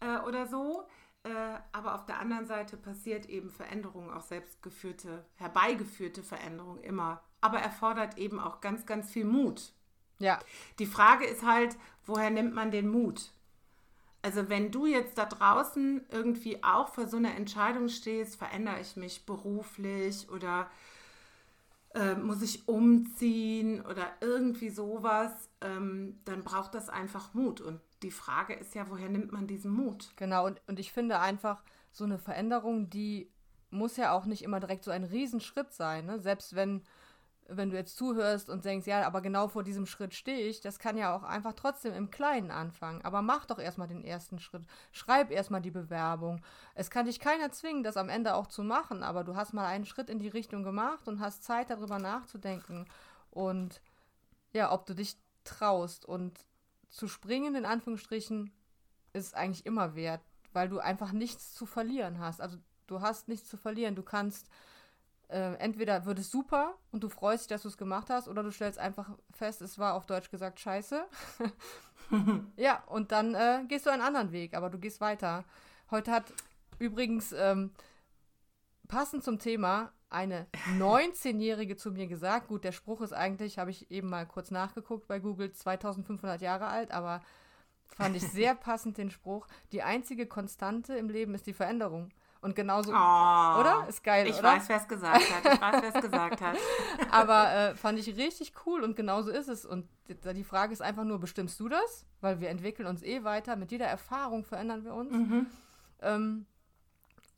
äh, 0.00 0.18
oder 0.20 0.46
so. 0.46 0.86
Äh, 1.24 1.58
aber 1.72 1.94
auf 1.94 2.04
der 2.04 2.20
anderen 2.20 2.46
Seite 2.46 2.76
passiert 2.76 3.28
eben 3.30 3.50
Veränderung, 3.50 4.12
auch 4.12 4.22
selbstgeführte, 4.22 5.24
herbeigeführte 5.36 6.22
Veränderung 6.22 6.80
immer. 6.80 7.22
Aber 7.40 7.58
erfordert 7.58 8.18
eben 8.18 8.38
auch 8.38 8.60
ganz, 8.60 8.86
ganz 8.86 9.10
viel 9.10 9.24
Mut. 9.24 9.72
Ja. 10.18 10.38
Die 10.78 10.86
Frage 10.86 11.24
ist 11.24 11.44
halt, 11.44 11.76
woher 12.04 12.30
nimmt 12.30 12.54
man 12.54 12.70
den 12.70 12.88
Mut? 12.88 13.30
Also 14.20 14.48
wenn 14.48 14.70
du 14.70 14.86
jetzt 14.86 15.18
da 15.18 15.26
draußen 15.26 16.06
irgendwie 16.10 16.62
auch 16.62 16.88
vor 16.88 17.06
so 17.06 17.16
einer 17.16 17.34
Entscheidung 17.34 17.88
stehst, 17.88 18.36
verändere 18.36 18.80
ich 18.80 18.96
mich 18.96 19.26
beruflich 19.26 20.30
oder 20.30 20.70
äh, 21.94 22.14
muss 22.14 22.42
ich 22.42 22.66
umziehen 22.68 23.80
oder 23.82 24.12
irgendwie 24.20 24.70
sowas, 24.70 25.32
ähm, 25.60 26.20
dann 26.24 26.42
braucht 26.42 26.74
das 26.74 26.88
einfach 26.88 27.34
Mut. 27.34 27.60
Und 27.60 27.80
die 28.04 28.12
Frage 28.12 28.54
ist 28.54 28.74
ja, 28.74 28.88
woher 28.88 29.08
nimmt 29.08 29.32
man 29.32 29.46
diesen 29.46 29.72
Mut? 29.72 30.12
Genau, 30.16 30.46
und, 30.46 30.60
und 30.68 30.78
ich 30.78 30.92
finde 30.92 31.18
einfach, 31.18 31.62
so 31.94 32.04
eine 32.04 32.18
Veränderung, 32.18 32.90
die 32.90 33.30
muss 33.70 33.96
ja 33.96 34.12
auch 34.12 34.26
nicht 34.26 34.42
immer 34.42 34.60
direkt 34.60 34.84
so 34.84 34.90
ein 34.90 35.04
Riesenschritt 35.04 35.72
sein. 35.72 36.06
Ne? 36.06 36.18
Selbst 36.18 36.54
wenn, 36.54 36.82
wenn 37.48 37.70
du 37.70 37.76
jetzt 37.76 37.96
zuhörst 37.96 38.50
und 38.50 38.64
denkst, 38.64 38.86
ja, 38.86 39.06
aber 39.06 39.20
genau 39.20 39.48
vor 39.48 39.62
diesem 39.62 39.86
Schritt 39.86 40.12
stehe 40.12 40.48
ich, 40.48 40.60
das 40.60 40.78
kann 40.78 40.96
ja 40.96 41.14
auch 41.14 41.22
einfach 41.22 41.52
trotzdem 41.52 41.94
im 41.94 42.10
Kleinen 42.10 42.50
anfangen. 42.50 43.02
Aber 43.04 43.22
mach 43.22 43.46
doch 43.46 43.58
erstmal 43.58 43.88
den 43.88 44.04
ersten 44.04 44.40
Schritt. 44.40 44.64
Schreib 44.90 45.30
erstmal 45.30 45.60
die 45.60 45.70
Bewerbung. 45.70 46.42
Es 46.74 46.90
kann 46.90 47.06
dich 47.06 47.20
keiner 47.20 47.52
zwingen, 47.52 47.84
das 47.84 47.96
am 47.96 48.08
Ende 48.08 48.34
auch 48.34 48.48
zu 48.48 48.64
machen, 48.64 49.02
aber 49.02 49.22
du 49.22 49.36
hast 49.36 49.54
mal 49.54 49.66
einen 49.66 49.86
Schritt 49.86 50.10
in 50.10 50.18
die 50.18 50.28
Richtung 50.28 50.64
gemacht 50.64 51.06
und 51.06 51.20
hast 51.20 51.44
Zeit 51.44 51.70
darüber 51.70 51.98
nachzudenken. 51.98 52.86
Und 53.30 53.80
ja, 54.52 54.72
ob 54.72 54.86
du 54.86 54.94
dich 54.94 55.16
traust. 55.44 56.04
Und 56.04 56.44
zu 56.94 57.08
springen, 57.08 57.56
in 57.56 57.66
Anführungsstrichen, 57.66 58.52
ist 59.12 59.34
eigentlich 59.34 59.66
immer 59.66 59.96
wert, 59.96 60.22
weil 60.52 60.68
du 60.68 60.78
einfach 60.78 61.12
nichts 61.12 61.52
zu 61.52 61.66
verlieren 61.66 62.20
hast. 62.20 62.40
Also 62.40 62.56
du 62.86 63.00
hast 63.00 63.26
nichts 63.28 63.48
zu 63.48 63.56
verlieren. 63.56 63.96
Du 63.96 64.02
kannst 64.02 64.48
äh, 65.28 65.54
entweder 65.54 66.04
wird 66.04 66.20
es 66.20 66.30
super 66.30 66.74
und 66.92 67.02
du 67.02 67.08
freust 67.08 67.44
dich, 67.44 67.48
dass 67.48 67.62
du 67.62 67.68
es 67.68 67.76
gemacht 67.76 68.10
hast, 68.10 68.28
oder 68.28 68.42
du 68.42 68.52
stellst 68.52 68.78
einfach 68.78 69.10
fest, 69.32 69.60
es 69.62 69.78
war 69.78 69.94
auf 69.94 70.06
Deutsch 70.06 70.30
gesagt 70.30 70.60
scheiße. 70.60 71.04
ja, 72.56 72.84
und 72.86 73.10
dann 73.10 73.34
äh, 73.34 73.64
gehst 73.66 73.86
du 73.86 73.90
einen 73.90 74.02
anderen 74.02 74.30
Weg, 74.30 74.54
aber 74.54 74.70
du 74.70 74.78
gehst 74.78 75.00
weiter. 75.00 75.44
Heute 75.90 76.12
hat 76.12 76.32
übrigens 76.78 77.32
ähm, 77.32 77.72
passend 78.86 79.24
zum 79.24 79.40
Thema 79.40 79.92
eine 80.14 80.46
19-Jährige 80.78 81.76
zu 81.76 81.90
mir 81.90 82.06
gesagt. 82.06 82.48
Gut, 82.48 82.64
der 82.64 82.72
Spruch 82.72 83.00
ist 83.00 83.12
eigentlich, 83.12 83.58
habe 83.58 83.70
ich 83.70 83.90
eben 83.90 84.08
mal 84.08 84.26
kurz 84.26 84.50
nachgeguckt 84.50 85.06
bei 85.06 85.18
Google, 85.18 85.52
2500 85.52 86.40
Jahre 86.40 86.66
alt, 86.68 86.90
aber 86.92 87.20
fand 87.86 88.16
ich 88.16 88.22
sehr 88.22 88.54
passend 88.54 88.96
den 88.96 89.10
Spruch. 89.10 89.46
Die 89.72 89.82
einzige 89.82 90.26
Konstante 90.26 90.96
im 90.96 91.08
Leben 91.08 91.34
ist 91.34 91.46
die 91.46 91.52
Veränderung. 91.52 92.10
Und 92.40 92.54
genauso, 92.54 92.90
oh, 92.90 92.94
oder? 92.94 93.86
Ist 93.88 94.04
geil, 94.04 94.26
ich 94.26 94.38
oder? 94.38 94.56
Ich 94.56 94.60
weiß, 94.60 94.68
wer 94.68 94.76
es 94.76 94.86
gesagt 94.88 95.30
hat. 95.30 95.54
Ich 95.54 95.60
weiß, 95.62 95.82
wer 95.82 95.94
es 95.94 96.02
gesagt 96.02 96.40
hat. 96.42 96.56
Aber 97.10 97.50
äh, 97.50 97.74
fand 97.74 97.98
ich 97.98 98.18
richtig 98.18 98.52
cool 98.66 98.82
und 98.82 98.96
genauso 98.96 99.30
ist 99.30 99.48
es. 99.48 99.64
Und 99.64 99.88
die 100.08 100.44
Frage 100.44 100.74
ist 100.74 100.82
einfach 100.82 101.04
nur, 101.04 101.18
bestimmst 101.18 101.58
du 101.58 101.70
das? 101.70 102.04
Weil 102.20 102.40
wir 102.40 102.50
entwickeln 102.50 102.86
uns 102.86 103.02
eh 103.02 103.24
weiter. 103.24 103.56
Mit 103.56 103.72
jeder 103.72 103.86
Erfahrung 103.86 104.44
verändern 104.44 104.84
wir 104.84 104.92
uns. 104.92 105.10
Mhm. 105.10 105.46
Ähm, 106.02 106.46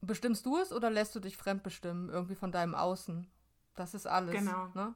bestimmst 0.06 0.46
du 0.46 0.56
es 0.58 0.72
oder 0.72 0.90
lässt 0.90 1.14
du 1.14 1.20
dich 1.20 1.36
fremdbestimmen, 1.36 2.08
irgendwie 2.08 2.34
von 2.34 2.52
deinem 2.52 2.75
Außen? 2.75 3.26
Das 3.75 3.94
ist 3.94 4.06
alles. 4.06 4.34
Genau. 4.34 4.68
Ne? 4.75 4.94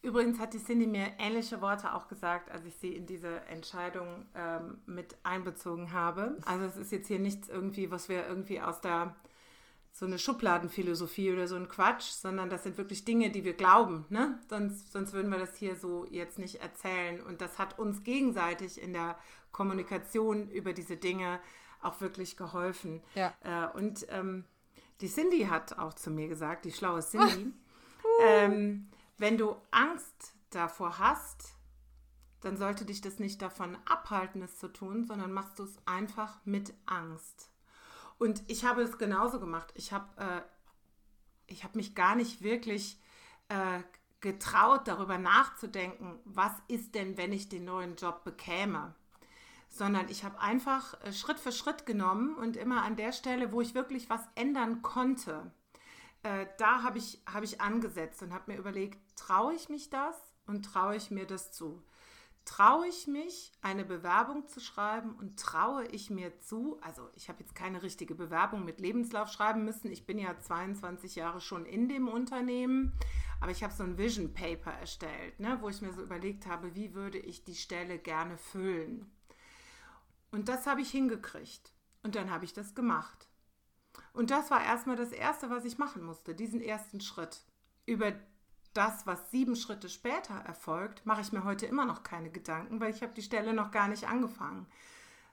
Übrigens 0.00 0.38
hat 0.38 0.54
die 0.54 0.62
Cindy 0.62 0.86
mir 0.86 1.08
ähnliche 1.18 1.60
Worte 1.60 1.92
auch 1.92 2.08
gesagt, 2.08 2.50
als 2.50 2.64
ich 2.64 2.76
sie 2.76 2.94
in 2.94 3.06
diese 3.06 3.40
Entscheidung 3.46 4.26
ähm, 4.34 4.78
mit 4.86 5.16
einbezogen 5.24 5.92
habe. 5.92 6.38
Also 6.44 6.66
es 6.66 6.76
ist 6.76 6.92
jetzt 6.92 7.08
hier 7.08 7.18
nichts 7.18 7.48
irgendwie, 7.48 7.90
was 7.90 8.08
wir 8.08 8.26
irgendwie 8.26 8.60
aus 8.60 8.80
der 8.80 9.16
so 9.92 10.06
eine 10.06 10.20
Schubladenphilosophie 10.20 11.32
oder 11.32 11.48
so 11.48 11.56
ein 11.56 11.68
Quatsch, 11.68 12.04
sondern 12.12 12.50
das 12.50 12.62
sind 12.62 12.78
wirklich 12.78 13.04
Dinge, 13.04 13.30
die 13.30 13.42
wir 13.42 13.54
glauben. 13.54 14.04
Ne? 14.10 14.38
Sonst, 14.48 14.92
sonst 14.92 15.12
würden 15.12 15.30
wir 15.32 15.38
das 15.38 15.56
hier 15.56 15.74
so 15.74 16.06
jetzt 16.08 16.38
nicht 16.38 16.60
erzählen. 16.60 17.20
Und 17.20 17.40
das 17.40 17.58
hat 17.58 17.80
uns 17.80 18.04
gegenseitig 18.04 18.80
in 18.80 18.92
der 18.92 19.18
Kommunikation 19.50 20.48
über 20.50 20.72
diese 20.72 20.96
Dinge 20.96 21.40
auch 21.80 22.00
wirklich 22.00 22.36
geholfen. 22.36 23.02
Ja. 23.14 23.34
Äh, 23.42 23.76
und 23.76 24.06
ähm, 24.10 24.44
die 25.00 25.08
Cindy 25.08 25.46
hat 25.46 25.78
auch 25.78 25.94
zu 25.94 26.10
mir 26.10 26.28
gesagt, 26.28 26.64
die 26.64 26.72
schlaue 26.72 27.00
Cindy, 27.00 27.52
ähm, 28.22 28.88
wenn 29.16 29.38
du 29.38 29.56
Angst 29.70 30.34
davor 30.50 30.98
hast, 30.98 31.54
dann 32.40 32.56
sollte 32.56 32.84
dich 32.84 33.00
das 33.00 33.18
nicht 33.18 33.42
davon 33.42 33.76
abhalten, 33.84 34.42
es 34.42 34.58
zu 34.58 34.68
tun, 34.68 35.04
sondern 35.04 35.32
machst 35.32 35.58
du 35.58 35.64
es 35.64 35.76
einfach 35.86 36.38
mit 36.44 36.72
Angst. 36.86 37.50
Und 38.18 38.42
ich 38.48 38.64
habe 38.64 38.82
es 38.82 38.98
genauso 38.98 39.40
gemacht. 39.40 39.72
Ich 39.74 39.92
habe 39.92 40.44
äh, 41.48 41.54
hab 41.54 41.74
mich 41.74 41.94
gar 41.94 42.14
nicht 42.14 42.42
wirklich 42.42 43.00
äh, 43.48 43.80
getraut, 44.20 44.88
darüber 44.88 45.18
nachzudenken, 45.18 46.18
was 46.24 46.52
ist 46.66 46.94
denn, 46.94 47.16
wenn 47.16 47.32
ich 47.32 47.48
den 47.48 47.64
neuen 47.64 47.96
Job 47.96 48.24
bekäme. 48.24 48.94
Sondern 49.68 50.08
ich 50.08 50.24
habe 50.24 50.40
einfach 50.40 51.00
äh, 51.02 51.12
Schritt 51.12 51.38
für 51.38 51.52
Schritt 51.52 51.86
genommen 51.86 52.34
und 52.36 52.56
immer 52.56 52.82
an 52.82 52.96
der 52.96 53.12
Stelle, 53.12 53.52
wo 53.52 53.60
ich 53.60 53.74
wirklich 53.74 54.08
was 54.08 54.22
ändern 54.34 54.82
konnte, 54.82 55.52
äh, 56.22 56.46
da 56.58 56.82
habe 56.82 56.98
ich, 56.98 57.20
hab 57.32 57.42
ich 57.42 57.60
angesetzt 57.60 58.22
und 58.22 58.32
habe 58.32 58.52
mir 58.52 58.58
überlegt, 58.58 58.98
traue 59.16 59.54
ich 59.54 59.68
mich 59.68 59.90
das 59.90 60.16
und 60.46 60.64
traue 60.64 60.96
ich 60.96 61.10
mir 61.10 61.26
das 61.26 61.52
zu? 61.52 61.82
Traue 62.44 62.86
ich 62.86 63.06
mich, 63.06 63.52
eine 63.60 63.84
Bewerbung 63.84 64.48
zu 64.48 64.58
schreiben 64.60 65.14
und 65.14 65.38
traue 65.38 65.84
ich 65.86 66.08
mir 66.08 66.38
zu, 66.40 66.78
also 66.80 67.08
ich 67.14 67.28
habe 67.28 67.40
jetzt 67.40 67.54
keine 67.54 67.82
richtige 67.82 68.14
Bewerbung 68.14 68.64
mit 68.64 68.80
Lebenslauf 68.80 69.30
schreiben 69.30 69.64
müssen, 69.64 69.90
ich 69.90 70.06
bin 70.06 70.18
ja 70.18 70.38
22 70.38 71.14
Jahre 71.16 71.42
schon 71.42 71.66
in 71.66 71.88
dem 71.90 72.08
Unternehmen, 72.08 72.94
aber 73.40 73.50
ich 73.50 73.62
habe 73.62 73.74
so 73.74 73.84
ein 73.84 73.98
Vision 73.98 74.32
Paper 74.32 74.72
erstellt, 74.72 75.38
ne, 75.38 75.58
wo 75.60 75.68
ich 75.68 75.82
mir 75.82 75.92
so 75.92 76.02
überlegt 76.02 76.46
habe, 76.46 76.74
wie 76.74 76.94
würde 76.94 77.18
ich 77.18 77.44
die 77.44 77.54
Stelle 77.54 77.98
gerne 77.98 78.38
füllen. 78.38 79.10
Und 80.30 80.48
das 80.48 80.66
habe 80.66 80.80
ich 80.80 80.90
hingekriegt 80.90 81.72
und 82.02 82.14
dann 82.14 82.30
habe 82.30 82.44
ich 82.44 82.52
das 82.52 82.74
gemacht. 82.74 83.28
Und 84.12 84.30
das 84.30 84.50
war 84.50 84.64
erstmal 84.64 84.96
das 84.96 85.12
Erste, 85.12 85.50
was 85.50 85.64
ich 85.64 85.78
machen 85.78 86.02
musste, 86.02 86.34
diesen 86.34 86.60
ersten 86.60 87.00
Schritt. 87.00 87.42
Über 87.86 88.12
das, 88.74 89.06
was 89.06 89.30
sieben 89.30 89.56
Schritte 89.56 89.88
später 89.88 90.34
erfolgt, 90.34 91.06
mache 91.06 91.22
ich 91.22 91.32
mir 91.32 91.44
heute 91.44 91.66
immer 91.66 91.84
noch 91.84 92.02
keine 92.02 92.30
Gedanken, 92.30 92.80
weil 92.80 92.92
ich 92.92 93.02
habe 93.02 93.14
die 93.14 93.22
Stelle 93.22 93.52
noch 93.52 93.70
gar 93.70 93.88
nicht 93.88 94.08
angefangen. 94.08 94.66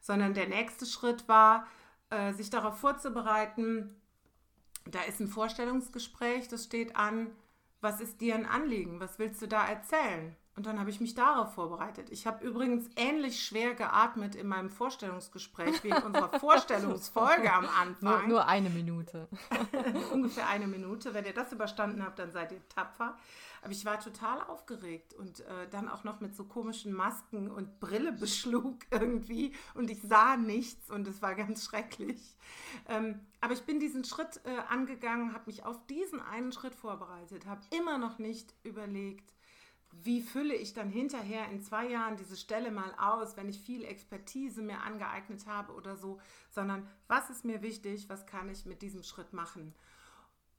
Sondern 0.02 0.34
der 0.34 0.48
nächste 0.48 0.86
Schritt 0.86 1.28
war, 1.28 1.68
äh, 2.10 2.34
sich 2.34 2.50
darauf 2.50 2.80
vorzubereiten, 2.80 4.02
da 4.86 5.02
ist 5.02 5.20
ein 5.20 5.28
Vorstellungsgespräch, 5.28 6.48
das 6.48 6.66
steht 6.66 6.96
an, 6.96 7.36
was 7.82 8.02
ist 8.02 8.22
dir 8.22 8.36
ein 8.36 8.46
Anliegen, 8.46 9.00
was 9.00 9.20
willst 9.20 9.42
du 9.42 9.48
da 9.48 9.66
erzählen? 9.66 10.36
Und 10.56 10.66
dann 10.66 10.80
habe 10.80 10.90
ich 10.90 11.02
mich 11.02 11.16
darauf 11.16 11.54
vorbereitet. 11.54 12.10
Ich 12.12 12.26
habe 12.26 12.46
übrigens 12.46 12.90
ähnlich 12.96 13.44
schwer 13.44 13.74
geatmet 13.74 14.36
in 14.36 14.48
meinem 14.48 14.70
Vorstellungsgespräch 14.70 15.84
wie 15.84 15.90
in 15.90 15.98
unserer 15.98 16.30
Vorstellungsfolge 16.40 17.52
am 17.52 17.66
Anfang. 17.66 18.22
Nur, 18.22 18.28
nur 18.28 18.48
eine 18.48 18.70
Minute. 18.70 19.28
Ungefähr 20.14 20.48
eine 20.48 20.68
Minute. 20.68 21.14
Wenn 21.14 21.26
ihr 21.26 21.34
das 21.34 21.52
überstanden 21.52 22.04
habt, 22.06 22.20
dann 22.20 22.32
seid 22.32 22.54
ihr 22.54 22.62
tapfer. 22.70 23.18
Aber 23.66 23.72
ich 23.74 23.84
war 23.84 24.00
total 24.00 24.44
aufgeregt 24.44 25.14
und 25.16 25.42
äh, 25.42 25.68
dann 25.72 25.90
auch 25.90 26.04
noch 26.04 26.22
mit 26.22 26.36
so 26.36 26.46
komischen 26.46 26.94
Masken 26.94 27.50
und 27.50 27.80
Brille 27.80 28.14
beschlug 28.14 28.78
irgendwie 28.92 29.54
und 29.74 29.90
ich 29.90 30.02
sah 30.04 30.38
nichts 30.38 30.90
und 30.90 31.08
es 31.08 31.22
war 31.22 31.36
ganz 31.36 31.66
schrecklich. 31.66 32.38
Ähm, 32.88 33.20
aber 33.42 33.54
ich 33.54 33.64
bin 33.64 33.80
diesen 33.80 34.06
Schritt 34.06 34.40
äh, 34.46 34.72
angegangen, 34.72 35.34
habe 35.34 35.48
mich 35.48 35.66
auf 35.66 35.84
diesen 35.88 36.22
einen 36.22 36.52
Schritt 36.52 36.76
vorbereitet, 36.76 37.48
habe 37.48 37.62
immer 37.72 37.98
noch 37.98 38.20
nicht 38.20 38.54
überlegt, 38.64 39.34
wie 39.92 40.22
fülle 40.22 40.56
ich 40.56 40.74
dann 40.74 40.90
hinterher 40.90 41.50
in 41.50 41.62
zwei 41.62 41.88
Jahren 41.88 42.18
diese 42.18 42.38
Stelle 42.38 42.72
mal 42.72 42.94
aus, 42.98 43.38
wenn 43.38 43.50
ich 43.50 43.60
viel 43.60 43.84
Expertise 43.84 44.62
mir 44.62 44.82
angeeignet 44.82 45.48
habe 45.48 45.74
oder 45.74 45.96
so, 45.96 46.20
sondern 46.50 46.88
was 47.08 47.30
ist 47.30 47.46
mir 47.46 47.62
wichtig, 47.62 48.10
was 48.10 48.26
kann 48.26 48.50
ich 48.50 48.66
mit 48.66 48.82
diesem 48.82 49.04
Schritt 49.04 49.34
machen? 49.34 49.74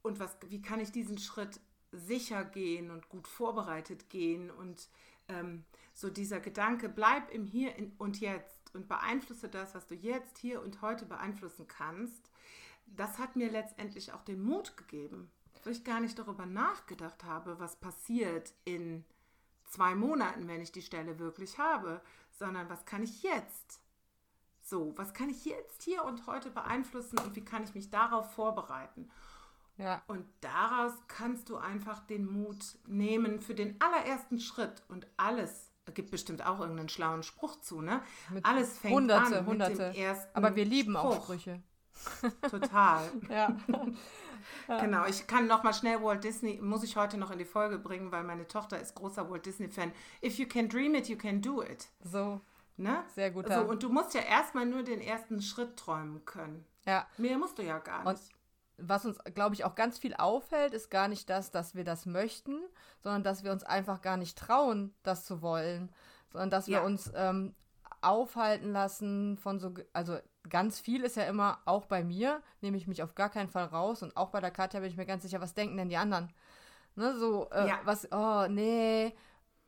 Und 0.02 0.21
was, 0.21 0.37
wie 0.49 0.62
kann 0.62 0.80
ich 0.80 0.92
diesen 0.92 1.18
Schritt 1.18 1.61
sicher 1.92 2.45
gehen 2.45 2.90
und 2.90 3.09
gut 3.09 3.28
vorbereitet 3.28 4.09
gehen? 4.09 4.50
Und 4.50 4.88
ähm, 5.28 5.64
so 5.95 6.11
dieser 6.11 6.40
Gedanke, 6.40 6.88
bleib 6.88 7.33
im 7.33 7.45
Hier 7.45 7.73
und 7.99 8.21
Jetzt 8.21 8.75
und 8.75 8.88
beeinflusse 8.88 9.49
das, 9.49 9.75
was 9.75 9.87
du 9.87 9.95
jetzt, 9.95 10.38
hier 10.38 10.62
und 10.62 10.83
heute 10.83 11.06
beeinflussen 11.06 11.66
kannst, 11.66 12.30
das 12.87 13.18
hat 13.18 13.37
mir 13.37 13.50
letztendlich 13.50 14.12
auch 14.12 14.23
den 14.23 14.42
Mut 14.42 14.76
gegeben, 14.76 15.30
weil 15.64 15.73
ich 15.73 15.85
gar 15.85 16.00
nicht 16.00 16.18
darüber 16.18 16.47
nachgedacht 16.47 17.25
habe, 17.25 17.59
was 17.59 17.76
passiert 17.76 18.52
in 18.64 19.04
zwei 19.68 19.94
Monaten, 19.94 20.49
wenn 20.49 20.61
ich 20.61 20.73
die 20.73 20.82
Stelle 20.82 21.18
wirklich 21.18 21.58
habe, 21.58 22.00
sondern 22.30 22.68
was 22.68 22.85
kann 22.85 23.02
ich 23.02 23.23
jetzt? 23.23 23.80
So, 24.62 24.92
was 24.96 25.14
kann 25.14 25.30
ich 25.30 25.44
jetzt 25.44 25.82
hier 25.82 26.04
und 26.04 26.26
heute 26.26 26.50
beeinflussen 26.50 27.18
und 27.20 27.37
wie 27.37 27.44
kann 27.44 27.62
ich 27.62 27.75
mich 27.75 27.90
darauf 27.90 28.32
vorbereiten? 28.35 29.08
Ja. 29.78 30.02
Und 30.06 30.25
daraus 30.40 30.94
kannst 31.06 31.49
du 31.49 31.56
einfach 31.56 32.00
den 32.06 32.26
Mut 32.26 32.64
nehmen 32.87 33.40
für 33.40 33.54
den 33.54 33.80
allerersten 33.80 34.40
Schritt 34.40 34.82
und 34.88 35.06
alles. 35.16 35.70
Es 35.85 35.94
gibt 35.94 36.11
bestimmt 36.11 36.44
auch 36.44 36.58
irgendeinen 36.58 36.88
schlauen 36.88 37.23
Spruch 37.23 37.61
zu, 37.61 37.80
ne? 37.80 38.02
Mit 38.30 38.44
alles 38.44 38.76
fängt 38.78 38.94
Hunderte, 38.94 39.38
an 39.38 39.46
Hunderte. 39.46 39.87
mit 39.87 39.96
dem 39.96 40.02
ersten 40.02 40.37
Aber 40.37 40.56
wir 40.56 40.64
lieben 40.64 40.94
Spruch. 40.94 41.04
auch 41.04 41.23
Sprüche. 41.23 41.62
Total. 42.50 43.08
ja. 43.28 43.56
Genau, 44.66 45.04
ich 45.06 45.26
kann 45.26 45.46
noch 45.46 45.62
mal 45.62 45.72
schnell 45.72 46.02
Walt 46.02 46.24
Disney, 46.24 46.58
muss 46.60 46.82
ich 46.82 46.96
heute 46.96 47.18
noch 47.18 47.30
in 47.30 47.38
die 47.38 47.44
Folge 47.44 47.78
bringen, 47.78 48.10
weil 48.12 48.24
meine 48.24 48.48
Tochter 48.48 48.80
ist 48.80 48.94
großer 48.94 49.30
Walt 49.30 49.46
Disney-Fan. 49.46 49.92
If 50.22 50.38
you 50.38 50.46
can 50.46 50.68
dream 50.68 50.94
it, 50.94 51.08
you 51.08 51.16
can 51.16 51.40
do 51.40 51.62
it. 51.62 51.88
So. 52.02 52.40
Ne? 52.76 53.04
Sehr 53.14 53.30
gut. 53.30 53.48
So, 53.48 53.60
und 53.60 53.82
du 53.82 53.88
musst 53.88 54.14
ja 54.14 54.20
erstmal 54.20 54.66
nur 54.66 54.82
den 54.82 55.00
ersten 55.00 55.40
Schritt 55.40 55.76
träumen 55.76 56.24
können. 56.24 56.66
Ja. 56.84 57.06
Mehr 57.16 57.38
musst 57.38 57.58
du 57.58 57.62
ja 57.62 57.78
gar 57.78 58.04
nicht. 58.04 58.08
Und 58.08 58.88
was 58.88 59.06
uns, 59.06 59.18
glaube 59.34 59.54
ich, 59.54 59.64
auch 59.64 59.74
ganz 59.74 59.98
viel 59.98 60.14
auffällt, 60.14 60.74
ist 60.74 60.90
gar 60.90 61.08
nicht 61.08 61.30
das, 61.30 61.50
dass 61.50 61.74
wir 61.74 61.84
das 61.84 62.04
möchten, 62.04 62.60
sondern 63.02 63.22
dass 63.22 63.44
wir 63.44 63.52
uns 63.52 63.64
einfach 63.64 64.02
gar 64.02 64.16
nicht 64.16 64.36
trauen, 64.36 64.94
das 65.02 65.24
zu 65.24 65.40
wollen, 65.40 65.90
sondern 66.30 66.50
dass 66.50 66.66
ja. 66.66 66.80
wir 66.80 66.86
uns 66.86 67.10
ähm, 67.14 67.54
aufhalten 68.02 68.72
lassen 68.72 69.38
von 69.38 69.58
so, 69.58 69.72
also 69.94 70.18
ganz 70.48 70.80
viel 70.80 71.04
ist 71.04 71.16
ja 71.16 71.24
immer, 71.24 71.58
auch 71.64 71.86
bei 71.86 72.04
mir, 72.04 72.42
nehme 72.60 72.76
ich 72.76 72.86
mich 72.86 73.02
auf 73.02 73.14
gar 73.14 73.30
keinen 73.30 73.48
Fall 73.48 73.64
raus 73.64 74.02
und 74.02 74.16
auch 74.16 74.30
bei 74.30 74.40
der 74.40 74.50
Katja 74.50 74.80
bin 74.80 74.90
ich 74.90 74.96
mir 74.96 75.06
ganz 75.06 75.22
sicher, 75.22 75.40
was 75.40 75.54
denken 75.54 75.76
denn 75.76 75.88
die 75.88 75.96
anderen? 75.96 76.32
Ne, 76.94 77.16
so, 77.18 77.48
äh, 77.50 77.68
ja. 77.68 77.80
was, 77.84 78.10
oh, 78.10 78.46
nee. 78.48 79.14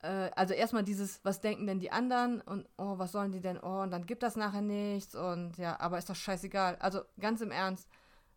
Äh, 0.03 0.31
also 0.35 0.55
erstmal 0.55 0.85
dieses, 0.85 1.25
was 1.25 1.41
denken 1.41 1.67
denn 1.67 1.79
die 1.79 1.93
anderen 1.93 2.41
und 2.41 2.67
oh, 2.79 2.99
was 2.99 3.13
sollen 3.13 3.33
die 3.33 3.41
denn, 3.41 3.59
oh, 3.59 3.83
und 3.83 3.91
dann 3.91 4.07
gibt 4.07 4.23
das 4.23 4.37
nachher 4.37 4.63
nichts 4.63 5.15
und 5.15 5.59
ja, 5.59 5.79
aber 5.81 5.99
ist 5.99 6.09
doch 6.09 6.17
scheißegal. 6.17 6.77
Also 6.77 7.03
ganz 7.21 7.41
im 7.41 7.51
Ernst, 7.51 7.89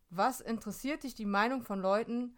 was 0.09 0.41
interessiert 0.41 1.03
dich 1.03 1.15
die 1.15 1.25
Meinung 1.25 1.61
von 1.63 1.81
Leuten, 1.81 2.35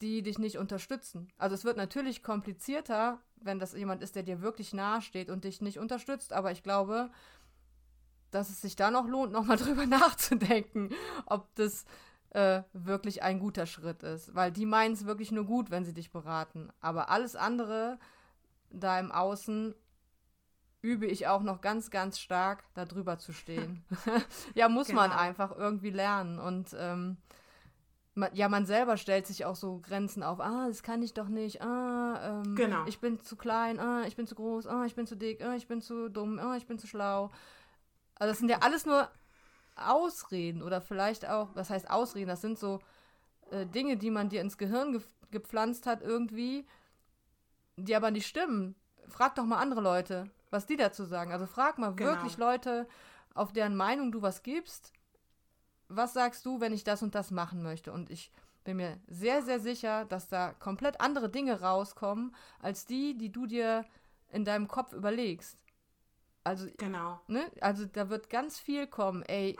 die 0.00 0.22
dich 0.22 0.38
nicht 0.38 0.58
unterstützen? 0.58 1.28
Also 1.38 1.54
es 1.54 1.64
wird 1.64 1.76
natürlich 1.76 2.22
komplizierter, 2.22 3.18
wenn 3.36 3.58
das 3.58 3.72
jemand 3.72 4.02
ist, 4.02 4.14
der 4.14 4.22
dir 4.22 4.40
wirklich 4.40 4.72
nahe 4.72 5.02
steht 5.02 5.30
und 5.30 5.44
dich 5.44 5.60
nicht 5.60 5.78
unterstützt, 5.78 6.32
aber 6.32 6.52
ich 6.52 6.62
glaube, 6.62 7.10
dass 8.32 8.50
es 8.50 8.60
sich 8.60 8.74
da 8.74 8.90
noch 8.90 9.06
lohnt, 9.06 9.32
nochmal 9.32 9.56
drüber 9.58 9.86
nachzudenken, 9.86 10.90
ob 11.26 11.54
das 11.54 11.84
äh, 12.30 12.62
wirklich 12.72 13.22
ein 13.22 13.38
guter 13.38 13.66
Schritt 13.66 14.02
ist. 14.02 14.34
Weil 14.34 14.50
die 14.50 14.66
meinen 14.66 14.94
es 14.94 15.06
wirklich 15.06 15.30
nur 15.30 15.44
gut, 15.44 15.70
wenn 15.70 15.84
sie 15.84 15.94
dich 15.94 16.10
beraten. 16.10 16.70
Aber 16.80 17.10
alles 17.10 17.36
andere 17.36 17.98
da 18.70 18.98
im 18.98 19.12
Außen 19.12 19.74
übe 20.80 21.06
ich 21.06 21.28
auch 21.28 21.42
noch 21.42 21.60
ganz, 21.60 21.90
ganz 21.90 22.18
stark, 22.18 22.64
da 22.74 22.84
drüber 22.84 23.18
zu 23.18 23.32
stehen. 23.32 23.84
ja, 24.54 24.68
muss 24.68 24.88
genau. 24.88 25.02
man 25.02 25.12
einfach 25.12 25.56
irgendwie 25.56 25.90
lernen. 25.90 26.38
Und 26.38 26.74
ähm, 26.78 27.18
man, 28.14 28.34
ja, 28.34 28.48
man 28.48 28.66
selber 28.66 28.96
stellt 28.96 29.26
sich 29.26 29.44
auch 29.44 29.56
so 29.56 29.78
Grenzen 29.80 30.22
auf. 30.22 30.40
Ah, 30.40 30.66
das 30.68 30.82
kann 30.82 31.02
ich 31.02 31.14
doch 31.14 31.28
nicht. 31.28 31.62
Ah, 31.62 32.42
ähm, 32.44 32.56
genau. 32.56 32.84
ich 32.86 33.00
bin 33.00 33.20
zu 33.20 33.36
klein. 33.36 33.78
Ah, 33.78 34.04
ich 34.06 34.16
bin 34.16 34.26
zu 34.26 34.34
groß. 34.34 34.66
Ah, 34.66 34.84
ich 34.84 34.94
bin 34.94 35.06
zu 35.06 35.16
dick. 35.16 35.42
Ah, 35.42 35.54
ich 35.54 35.68
bin 35.68 35.80
zu 35.80 36.08
dumm. 36.08 36.38
Ah, 36.38 36.56
ich 36.56 36.66
bin 36.66 36.78
zu 36.78 36.86
schlau. 36.86 37.30
Also 38.22 38.30
das 38.30 38.38
sind 38.38 38.50
ja 38.50 38.58
alles 38.60 38.86
nur 38.86 39.08
Ausreden 39.74 40.62
oder 40.62 40.80
vielleicht 40.80 41.28
auch, 41.28 41.48
was 41.54 41.70
heißt 41.70 41.90
Ausreden? 41.90 42.28
Das 42.28 42.40
sind 42.40 42.56
so 42.56 42.78
äh, 43.50 43.66
Dinge, 43.66 43.96
die 43.96 44.12
man 44.12 44.28
dir 44.28 44.40
ins 44.40 44.58
Gehirn 44.58 44.92
ge 44.92 45.00
gepflanzt 45.32 45.88
hat 45.88 46.02
irgendwie, 46.02 46.64
die 47.76 47.96
aber 47.96 48.12
nicht 48.12 48.28
stimmen. 48.28 48.76
Frag 49.08 49.34
doch 49.34 49.44
mal 49.44 49.58
andere 49.58 49.80
Leute, 49.80 50.30
was 50.50 50.66
die 50.66 50.76
dazu 50.76 51.04
sagen. 51.04 51.32
Also 51.32 51.46
frag 51.46 51.78
mal 51.78 51.96
genau. 51.96 52.10
wirklich 52.12 52.36
Leute, 52.36 52.86
auf 53.34 53.52
deren 53.52 53.74
Meinung 53.74 54.12
du 54.12 54.22
was 54.22 54.44
gibst. 54.44 54.92
Was 55.88 56.12
sagst 56.12 56.46
du, 56.46 56.60
wenn 56.60 56.72
ich 56.72 56.84
das 56.84 57.02
und 57.02 57.16
das 57.16 57.32
machen 57.32 57.60
möchte? 57.64 57.90
Und 57.92 58.08
ich 58.08 58.30
bin 58.62 58.76
mir 58.76 59.00
sehr, 59.08 59.42
sehr 59.42 59.58
sicher, 59.58 60.04
dass 60.04 60.28
da 60.28 60.52
komplett 60.52 61.00
andere 61.00 61.28
Dinge 61.28 61.60
rauskommen, 61.60 62.36
als 62.60 62.86
die, 62.86 63.18
die 63.18 63.32
du 63.32 63.46
dir 63.46 63.84
in 64.28 64.44
deinem 64.44 64.68
Kopf 64.68 64.92
überlegst. 64.92 65.58
Also, 66.44 66.66
genau. 66.76 67.20
Ne? 67.28 67.50
Also 67.60 67.84
da 67.86 68.10
wird 68.10 68.28
ganz 68.30 68.58
viel 68.58 68.86
kommen. 68.86 69.22
Ey, 69.22 69.56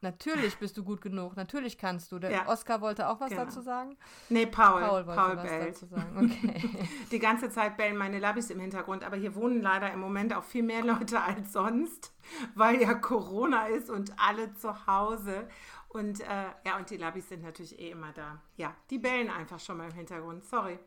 natürlich 0.00 0.58
bist 0.58 0.76
du 0.76 0.84
gut 0.84 1.00
genug, 1.00 1.36
natürlich 1.36 1.78
kannst 1.78 2.12
du. 2.12 2.18
Der 2.18 2.30
ja. 2.30 2.48
Oscar 2.48 2.80
wollte 2.80 3.08
auch 3.08 3.20
was 3.20 3.30
genau. 3.30 3.44
dazu 3.44 3.60
sagen? 3.60 3.96
Nee, 4.28 4.46
Paul. 4.46 4.82
Paul 4.82 5.06
wollte 5.06 5.20
Paul 5.20 5.36
was 5.36 5.48
bellt. 5.48 5.68
dazu 5.74 5.86
sagen. 5.86 6.32
Okay. 6.32 6.88
Die 7.10 7.18
ganze 7.18 7.50
Zeit 7.50 7.76
bellen 7.76 7.96
meine 7.96 8.18
Labis 8.18 8.50
im 8.50 8.60
Hintergrund, 8.60 9.04
aber 9.04 9.16
hier 9.16 9.34
wohnen 9.34 9.62
leider 9.62 9.92
im 9.92 10.00
Moment 10.00 10.34
auch 10.34 10.44
viel 10.44 10.62
mehr 10.62 10.84
Leute 10.84 11.20
als 11.20 11.52
sonst, 11.52 12.12
weil 12.54 12.80
ja 12.80 12.94
Corona 12.94 13.66
ist 13.68 13.90
und 13.90 14.12
alle 14.18 14.52
zu 14.54 14.86
Hause. 14.86 15.48
Und 15.88 16.20
äh, 16.20 16.26
ja, 16.66 16.76
und 16.76 16.90
die 16.90 16.98
Labis 16.98 17.30
sind 17.30 17.42
natürlich 17.42 17.78
eh 17.78 17.90
immer 17.90 18.12
da. 18.12 18.42
Ja, 18.56 18.74
die 18.90 18.98
bellen 18.98 19.30
einfach 19.30 19.58
schon 19.58 19.78
mal 19.78 19.88
im 19.88 19.94
Hintergrund. 19.94 20.44
Sorry. 20.44 20.78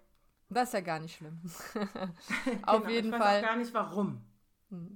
Das 0.49 0.67
ist 0.67 0.73
ja 0.73 0.81
gar 0.81 0.99
nicht 0.99 1.15
schlimm. 1.15 1.39
Auf 2.63 2.81
genau, 2.81 2.89
jeden 2.89 3.13
ich 3.13 3.19
Fall. 3.19 3.39
Ich 3.39 3.43
weiß 3.43 3.43
auch 3.43 3.47
gar 3.47 3.55
nicht 3.55 3.73
warum. 3.73 4.21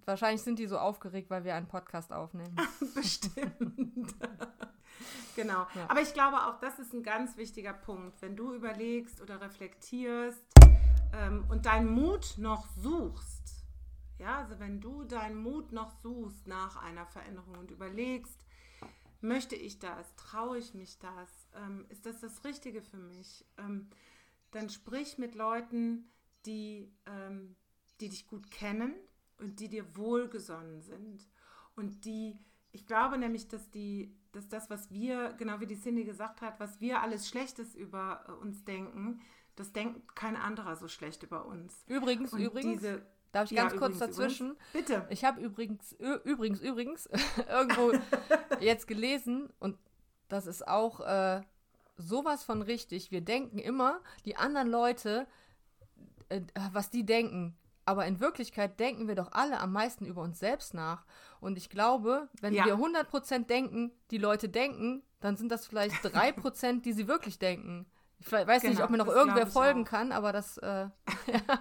Wahrscheinlich 0.05 0.41
sind 0.41 0.59
die 0.59 0.67
so 0.67 0.77
aufgeregt, 0.77 1.29
weil 1.29 1.43
wir 1.43 1.55
einen 1.55 1.67
Podcast 1.67 2.13
aufnehmen. 2.13 2.55
Bestimmt. 2.95 4.15
genau. 5.35 5.67
Ja. 5.75 5.89
Aber 5.89 6.01
ich 6.01 6.13
glaube 6.13 6.37
auch, 6.37 6.59
das 6.59 6.79
ist 6.79 6.93
ein 6.93 7.03
ganz 7.03 7.37
wichtiger 7.37 7.73
Punkt. 7.73 8.21
Wenn 8.21 8.35
du 8.35 8.53
überlegst 8.53 9.21
oder 9.21 9.41
reflektierst 9.41 10.43
ähm, 11.13 11.45
und 11.49 11.65
deinen 11.65 11.89
Mut 11.89 12.35
noch 12.37 12.67
suchst, 12.77 13.65
ja, 14.17 14.37
also 14.37 14.59
wenn 14.59 14.79
du 14.79 15.03
deinen 15.03 15.37
Mut 15.37 15.71
noch 15.71 15.91
suchst 16.01 16.47
nach 16.47 16.77
einer 16.77 17.05
Veränderung 17.05 17.57
und 17.57 17.71
überlegst, 17.71 18.45
möchte 19.21 19.55
ich 19.55 19.79
das, 19.79 20.15
traue 20.15 20.57
ich 20.57 20.73
mich 20.73 20.99
das, 20.99 21.29
ähm, 21.55 21.85
ist 21.89 22.05
das 22.05 22.21
das 22.21 22.43
Richtige 22.43 22.81
für 22.81 22.97
mich, 22.97 23.45
ähm, 23.57 23.89
dann 24.51 24.69
sprich 24.69 25.17
mit 25.17 25.35
Leuten, 25.35 26.09
die, 26.45 26.93
ähm, 27.05 27.55
die 27.99 28.09
dich 28.09 28.27
gut 28.27 28.51
kennen, 28.51 28.93
und 29.39 29.59
die 29.59 29.69
dir 29.69 29.95
wohlgesonnen 29.95 30.81
sind 30.81 31.27
und 31.75 32.05
die, 32.05 32.37
ich 32.71 32.85
glaube 32.85 33.17
nämlich, 33.17 33.47
dass 33.47 33.69
die, 33.69 34.15
dass 34.31 34.47
das, 34.47 34.69
was 34.69 34.91
wir, 34.91 35.33
genau 35.37 35.59
wie 35.59 35.67
die 35.67 35.79
Cindy 35.79 36.03
gesagt 36.03 36.41
hat, 36.41 36.59
was 36.59 36.79
wir 36.81 37.01
alles 37.01 37.27
Schlechtes 37.27 37.75
über 37.75 38.25
äh, 38.27 38.31
uns 38.31 38.63
denken, 38.63 39.21
das 39.55 39.71
denkt 39.71 40.15
kein 40.15 40.35
anderer 40.35 40.75
so 40.75 40.87
schlecht 40.87 41.23
über 41.23 41.45
uns. 41.45 41.83
Übrigens, 41.87 42.33
und 42.33 42.41
übrigens. 42.41 42.81
Diese, 42.81 43.05
Darf 43.31 43.51
ich 43.51 43.57
ganz 43.57 43.73
ja, 43.73 43.79
kurz 43.79 43.95
übrigens, 43.95 44.15
dazwischen? 44.15 44.51
Übrigens. 44.51 44.71
Bitte. 44.71 45.07
Ich 45.09 45.25
habe 45.25 45.41
übrigens, 45.41 45.93
übrigens, 46.23 46.61
übrigens, 46.61 47.09
irgendwo 47.49 47.91
jetzt 48.61 48.87
gelesen 48.87 49.49
und 49.59 49.77
das 50.29 50.47
ist 50.47 50.65
auch 50.65 51.01
äh, 51.01 51.41
sowas 51.97 52.43
von 52.43 52.61
richtig. 52.61 53.11
Wir 53.11 53.21
denken 53.21 53.59
immer, 53.59 53.99
die 54.23 54.37
anderen 54.37 54.69
Leute, 54.69 55.27
äh, 56.29 56.41
was 56.71 56.89
die 56.89 57.05
denken, 57.05 57.57
aber 57.85 58.05
in 58.05 58.19
Wirklichkeit 58.19 58.79
denken 58.79 59.07
wir 59.07 59.15
doch 59.15 59.31
alle 59.31 59.59
am 59.59 59.71
meisten 59.71 60.05
über 60.05 60.21
uns 60.21 60.39
selbst 60.39 60.73
nach. 60.73 61.05
Und 61.39 61.57
ich 61.57 61.69
glaube, 61.69 62.29
wenn 62.41 62.53
ja. 62.53 62.65
wir 62.65 62.75
100% 62.75 63.45
denken, 63.45 63.91
die 64.11 64.17
Leute 64.17 64.49
denken, 64.49 65.03
dann 65.21 65.37
sind 65.37 65.49
das 65.49 65.67
vielleicht 65.67 65.95
3%, 66.03 66.81
die 66.81 66.93
sie 66.93 67.07
wirklich 67.07 67.39
denken. 67.39 67.85
Ich 68.19 68.31
weiß 68.31 68.61
genau, 68.61 68.73
nicht, 68.73 68.83
ob 68.83 68.89
mir 68.89 68.97
noch 68.97 69.07
irgendwer 69.07 69.45
folgen 69.45 69.83
auch. 69.83 69.89
kann, 69.89 70.11
aber 70.11 70.31
das. 70.31 70.57
Äh, 70.57 70.87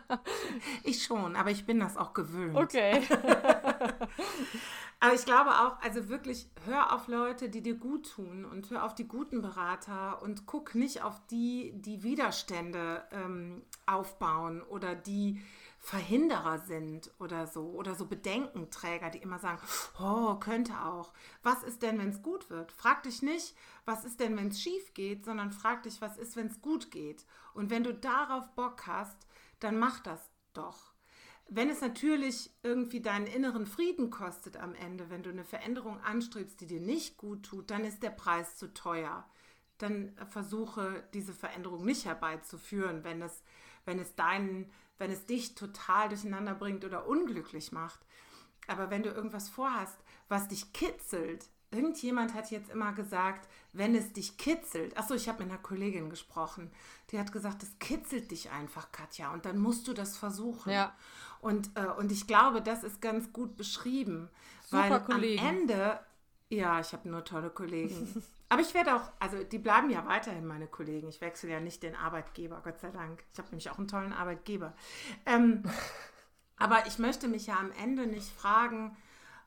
ich 0.84 1.02
schon, 1.02 1.36
aber 1.36 1.50
ich 1.50 1.66
bin 1.66 1.80
das 1.80 1.96
auch 1.96 2.14
gewöhnt. 2.14 2.56
Okay. 2.56 3.02
aber 5.00 5.14
ich 5.14 5.24
glaube 5.24 5.50
auch, 5.50 5.82
also 5.82 6.08
wirklich, 6.08 6.48
hör 6.64 6.94
auf 6.94 7.08
Leute, 7.08 7.50
die 7.50 7.60
dir 7.60 7.74
gut 7.74 8.12
tun 8.12 8.44
und 8.44 8.70
hör 8.70 8.84
auf 8.84 8.94
die 8.94 9.08
guten 9.08 9.42
Berater 9.42 10.22
und 10.22 10.46
guck 10.46 10.74
nicht 10.74 11.02
auf 11.02 11.20
die, 11.26 11.72
die 11.74 12.02
Widerstände 12.02 13.02
ähm, 13.10 13.62
aufbauen 13.86 14.62
oder 14.62 14.94
die 14.94 15.42
Verhinderer 15.84 16.60
sind 16.60 17.10
oder 17.18 17.46
so 17.46 17.72
oder 17.72 17.94
so 17.94 18.06
Bedenkenträger, 18.06 19.10
die 19.10 19.18
immer 19.18 19.38
sagen, 19.38 19.60
oh, 20.00 20.36
könnte 20.36 20.80
auch. 20.80 21.12
Was 21.42 21.62
ist 21.62 21.82
denn, 21.82 21.98
wenn 21.98 22.08
es 22.08 22.22
gut 22.22 22.48
wird? 22.48 22.72
Frag 22.72 23.02
dich 23.02 23.20
nicht, 23.20 23.54
was 23.84 24.06
ist 24.06 24.18
denn, 24.18 24.34
wenn 24.38 24.48
es 24.48 24.62
schief 24.62 24.94
geht, 24.94 25.26
sondern 25.26 25.52
frag 25.52 25.82
dich, 25.82 26.00
was 26.00 26.16
ist, 26.16 26.36
wenn 26.36 26.46
es 26.46 26.62
gut 26.62 26.90
geht. 26.90 27.26
Und 27.52 27.68
wenn 27.68 27.84
du 27.84 27.92
darauf 27.92 28.48
Bock 28.54 28.86
hast, 28.86 29.26
dann 29.60 29.78
mach 29.78 30.00
das 30.00 30.30
doch. 30.54 30.94
Wenn 31.48 31.68
es 31.68 31.82
natürlich 31.82 32.50
irgendwie 32.62 33.02
deinen 33.02 33.26
inneren 33.26 33.66
Frieden 33.66 34.08
kostet 34.08 34.56
am 34.56 34.74
Ende, 34.74 35.10
wenn 35.10 35.22
du 35.22 35.28
eine 35.28 35.44
Veränderung 35.44 36.00
anstrebst, 36.00 36.62
die 36.62 36.66
dir 36.66 36.80
nicht 36.80 37.18
gut 37.18 37.42
tut, 37.42 37.70
dann 37.70 37.84
ist 37.84 38.02
der 38.02 38.08
Preis 38.08 38.56
zu 38.56 38.72
teuer. 38.72 39.28
Dann 39.76 40.16
versuche 40.30 41.06
diese 41.12 41.34
Veränderung 41.34 41.84
nicht 41.84 42.06
herbeizuführen, 42.06 43.04
wenn 43.04 43.20
es, 43.20 43.42
wenn 43.84 43.98
es 43.98 44.14
deinen 44.14 44.72
wenn 44.98 45.10
es 45.10 45.26
dich 45.26 45.54
total 45.54 46.08
durcheinander 46.08 46.54
bringt 46.54 46.84
oder 46.84 47.06
unglücklich 47.06 47.72
macht. 47.72 48.00
Aber 48.66 48.90
wenn 48.90 49.02
du 49.02 49.10
irgendwas 49.10 49.48
vorhast, 49.48 49.98
was 50.28 50.48
dich 50.48 50.72
kitzelt, 50.72 51.48
irgendjemand 51.70 52.34
hat 52.34 52.50
jetzt 52.50 52.70
immer 52.70 52.92
gesagt, 52.92 53.48
wenn 53.72 53.94
es 53.94 54.12
dich 54.12 54.36
kitzelt, 54.38 54.96
achso, 54.96 55.14
ich 55.14 55.28
habe 55.28 55.42
mit 55.42 55.52
einer 55.52 55.60
Kollegin 55.60 56.08
gesprochen, 56.08 56.70
die 57.10 57.18
hat 57.18 57.32
gesagt, 57.32 57.62
es 57.62 57.78
kitzelt 57.78 58.30
dich 58.30 58.50
einfach, 58.50 58.92
Katja, 58.92 59.32
und 59.32 59.44
dann 59.44 59.58
musst 59.58 59.88
du 59.88 59.92
das 59.92 60.16
versuchen. 60.16 60.72
Ja. 60.72 60.94
Und, 61.40 61.70
äh, 61.74 61.86
und 61.86 62.10
ich 62.12 62.26
glaube, 62.26 62.62
das 62.62 62.84
ist 62.84 63.02
ganz 63.02 63.32
gut 63.32 63.56
beschrieben, 63.56 64.30
Super 64.64 64.90
weil 64.90 65.00
Kollegen. 65.00 65.40
am 65.40 65.56
Ende, 65.56 66.00
ja, 66.48 66.80
ich 66.80 66.92
habe 66.92 67.08
nur 67.08 67.24
tolle 67.24 67.50
Kollegen. 67.50 68.22
Aber 68.54 68.62
ich 68.62 68.72
werde 68.72 68.94
auch, 68.94 69.10
also 69.18 69.42
die 69.42 69.58
bleiben 69.58 69.90
ja 69.90 70.06
weiterhin 70.06 70.46
meine 70.46 70.68
Kollegen. 70.68 71.08
Ich 71.08 71.20
wechsle 71.20 71.50
ja 71.50 71.58
nicht 71.58 71.82
den 71.82 71.96
Arbeitgeber, 71.96 72.60
Gott 72.62 72.78
sei 72.78 72.92
Dank. 72.92 73.24
Ich 73.32 73.38
habe 73.40 73.48
nämlich 73.48 73.68
auch 73.68 73.78
einen 73.78 73.88
tollen 73.88 74.12
Arbeitgeber. 74.12 74.74
Ähm, 75.26 75.64
aber 76.56 76.86
ich 76.86 77.00
möchte 77.00 77.26
mich 77.26 77.48
ja 77.48 77.58
am 77.58 77.72
Ende 77.72 78.06
nicht 78.06 78.28
fragen, 78.28 78.96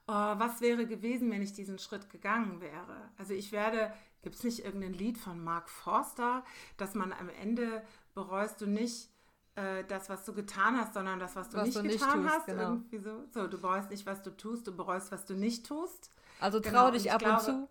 oh, 0.08 0.12
was 0.12 0.60
wäre 0.60 0.86
gewesen, 0.86 1.32
wenn 1.32 1.42
ich 1.42 1.54
diesen 1.54 1.80
Schritt 1.80 2.10
gegangen 2.10 2.60
wäre. 2.60 3.10
Also 3.18 3.34
ich 3.34 3.54
werde, 3.54 3.94
gibt 4.24 4.36
es 4.36 4.44
nicht 4.44 4.66
irgendein 4.66 4.92
Lied 4.92 5.18
von 5.18 5.42
Mark 5.42 5.70
Forster, 5.70 6.44
dass 6.76 6.94
man 6.94 7.14
am 7.14 7.30
Ende 7.30 7.84
bereust 8.14 8.60
du 8.60 8.66
nicht 8.66 9.10
äh, 9.56 9.86
das, 9.86 10.10
was 10.10 10.26
du 10.26 10.34
getan 10.34 10.78
hast, 10.78 10.96
sondern 10.96 11.18
das, 11.18 11.38
was 11.38 11.48
du 11.48 11.56
was 11.56 11.64
nicht 11.68 11.78
du 11.78 11.84
getan 11.84 12.24
nicht 12.24 12.34
tust, 12.34 12.40
hast. 12.40 12.46
Genau. 12.46 12.82
So. 12.92 13.24
so, 13.32 13.48
du 13.48 13.58
bereust 13.58 13.90
nicht, 13.90 14.06
was 14.06 14.22
du 14.22 14.36
tust, 14.36 14.68
du 14.68 14.76
bereust, 14.76 15.14
was 15.14 15.26
du 15.26 15.34
nicht 15.34 15.66
tust. 15.66 16.12
Also 16.42 16.60
trau 16.60 16.70
genau. 16.70 16.92
dich 16.92 17.10
ab 17.10 17.20
glaube, 17.20 17.36
und 17.38 17.42
zu 17.42 17.70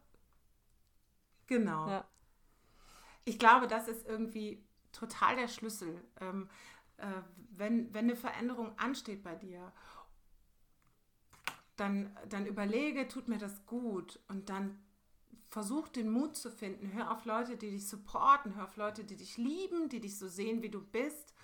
Genau. 1.47 1.89
Ja. 1.89 2.09
Ich 3.25 3.39
glaube, 3.39 3.67
das 3.67 3.89
ist 3.89 4.07
irgendwie 4.07 4.65
total 4.93 5.37
der 5.37 5.49
Schlüssel. 5.49 6.03
Ähm, 6.21 6.49
äh, 6.97 7.07
wenn, 7.51 7.93
wenn 7.93 8.07
eine 8.07 8.17
Veränderung 8.17 8.79
ansteht 8.79 9.23
bei 9.23 9.35
dir 9.35 9.73
dann, 11.77 12.17
dann 12.29 12.47
überlege, 12.47 13.07
tut 13.07 13.29
mir 13.29 13.39
das 13.39 13.67
gut 13.67 14.19
und 14.29 14.49
dann 14.49 14.79
versuch 15.49 15.89
den 15.89 16.11
Mut 16.11 16.37
zu 16.37 16.51
finden. 16.51 16.93
Hör 16.93 17.11
auf 17.11 17.25
Leute, 17.25 17.57
die 17.57 17.71
dich 17.71 17.87
supporten, 17.87 18.57
hör 18.57 18.65
auf 18.65 18.77
Leute, 18.77 19.05
die 19.05 19.17
dich 19.17 19.37
lieben, 19.37 19.89
die 19.89 20.01
dich 20.01 20.19
so 20.19 20.29
sehen, 20.29 20.63
wie 20.63 20.71
du 20.71 20.81
bist 20.81 21.35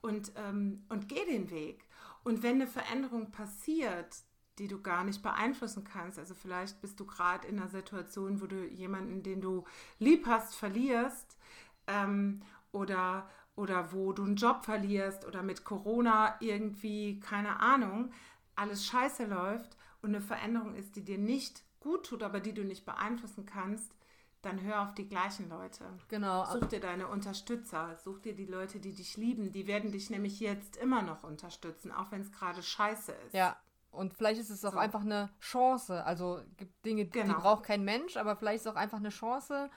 und, 0.00 0.32
ähm, 0.36 0.84
und 0.88 1.08
geh 1.08 1.24
den 1.26 1.50
Weg. 1.50 1.86
Und 2.24 2.42
wenn 2.42 2.56
eine 2.56 2.66
Veränderung 2.66 3.30
passiert, 3.32 4.16
die 4.58 4.68
du 4.68 4.80
gar 4.80 5.04
nicht 5.04 5.22
beeinflussen 5.22 5.84
kannst, 5.84 6.18
also 6.18 6.34
vielleicht 6.34 6.80
bist 6.80 7.00
du 7.00 7.06
gerade 7.06 7.46
in 7.48 7.58
einer 7.58 7.68
Situation, 7.68 8.40
wo 8.40 8.46
du 8.46 8.66
jemanden, 8.66 9.22
den 9.22 9.40
du 9.40 9.64
lieb 9.98 10.26
hast, 10.26 10.54
verlierst 10.54 11.38
ähm, 11.86 12.42
oder, 12.70 13.28
oder 13.56 13.92
wo 13.92 14.12
du 14.12 14.24
einen 14.24 14.36
Job 14.36 14.64
verlierst 14.64 15.26
oder 15.26 15.42
mit 15.42 15.64
Corona 15.64 16.36
irgendwie, 16.40 17.18
keine 17.20 17.60
Ahnung, 17.60 18.12
alles 18.54 18.84
scheiße 18.86 19.24
läuft 19.24 19.76
und 20.02 20.10
eine 20.10 20.20
Veränderung 20.20 20.74
ist, 20.74 20.96
die 20.96 21.04
dir 21.04 21.18
nicht 21.18 21.62
gut 21.80 22.06
tut, 22.06 22.22
aber 22.22 22.40
die 22.40 22.52
du 22.52 22.62
nicht 22.62 22.84
beeinflussen 22.84 23.46
kannst, 23.46 23.94
dann 24.42 24.60
hör 24.60 24.82
auf 24.82 24.94
die 24.94 25.08
gleichen 25.08 25.48
Leute. 25.48 25.84
Genau. 26.08 26.44
Such 26.44 26.66
dir 26.66 26.80
deine 26.80 27.06
Unterstützer, 27.06 27.96
such 28.04 28.18
dir 28.18 28.34
die 28.34 28.46
Leute, 28.46 28.80
die 28.80 28.92
dich 28.92 29.16
lieben. 29.16 29.52
Die 29.52 29.68
werden 29.68 29.92
dich 29.92 30.10
nämlich 30.10 30.40
jetzt 30.40 30.76
immer 30.76 31.02
noch 31.02 31.22
unterstützen, 31.22 31.92
auch 31.92 32.10
wenn 32.10 32.20
es 32.20 32.32
gerade 32.32 32.62
scheiße 32.62 33.12
ist. 33.26 33.34
Ja. 33.34 33.56
Und 33.92 34.14
vielleicht 34.14 34.40
ist 34.40 34.50
es 34.50 34.64
auch 34.64 34.72
so. 34.72 34.78
einfach 34.78 35.02
eine 35.02 35.28
Chance. 35.38 36.04
Also 36.04 36.40
gibt 36.56 36.84
Dinge, 36.84 37.04
genau. 37.04 37.26
die 37.26 37.40
braucht 37.40 37.64
kein 37.64 37.84
Mensch, 37.84 38.16
aber 38.16 38.36
vielleicht 38.36 38.56
ist 38.56 38.66
es 38.66 38.72
auch 38.72 38.76
einfach 38.76 38.98
eine 38.98 39.10
Chance. 39.10 39.70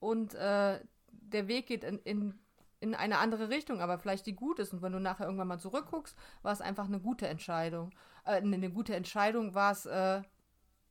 Und 0.00 0.34
äh, 0.34 0.80
der 1.10 1.48
Weg 1.48 1.66
geht 1.66 1.84
in, 1.84 1.98
in, 1.98 2.40
in 2.80 2.94
eine 2.94 3.18
andere 3.18 3.50
Richtung, 3.50 3.80
aber 3.82 3.98
vielleicht 3.98 4.24
die 4.24 4.34
gut 4.34 4.58
ist. 4.58 4.72
Und 4.72 4.80
wenn 4.80 4.92
du 4.92 5.00
nachher 5.00 5.26
irgendwann 5.26 5.48
mal 5.48 5.60
zurückguckst, 5.60 6.16
war 6.40 6.52
es 6.52 6.62
einfach 6.62 6.86
eine 6.86 6.98
gute 6.98 7.28
Entscheidung. 7.28 7.90
Äh, 8.24 8.36
eine 8.36 8.70
gute 8.70 8.96
Entscheidung 8.96 9.54
war 9.54 9.72
es 9.72 9.84
äh, 9.84 10.22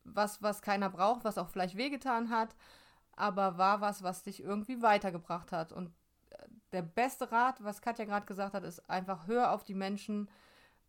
was, 0.04 0.44
was 0.44 0.62
keiner 0.62 0.90
braucht, 0.90 1.24
was 1.24 1.40
auch 1.40 1.50
vielleicht 1.50 1.78
wehgetan 1.78 2.30
hat, 2.30 2.56
aber 3.16 3.58
war 3.58 3.82
was, 3.82 4.04
was 4.04 4.24
dich 4.24 4.44
irgendwie 4.44 4.84
weitergebracht 4.84 5.52
hat. 5.52 5.74
Und 5.74 5.92
äh, 6.30 6.48
der 6.72 6.84
beste 6.84 7.32
Rat, 7.32 7.64
was 7.64 7.82
Katja 7.82 8.06
gerade 8.06 8.28
gesagt 8.28 8.54
hat, 8.54 8.64
ist 8.64 8.88
einfach 8.88 9.26
hör 9.26 9.52
auf 9.52 9.64
die 9.64 9.74
Menschen, 9.74 10.30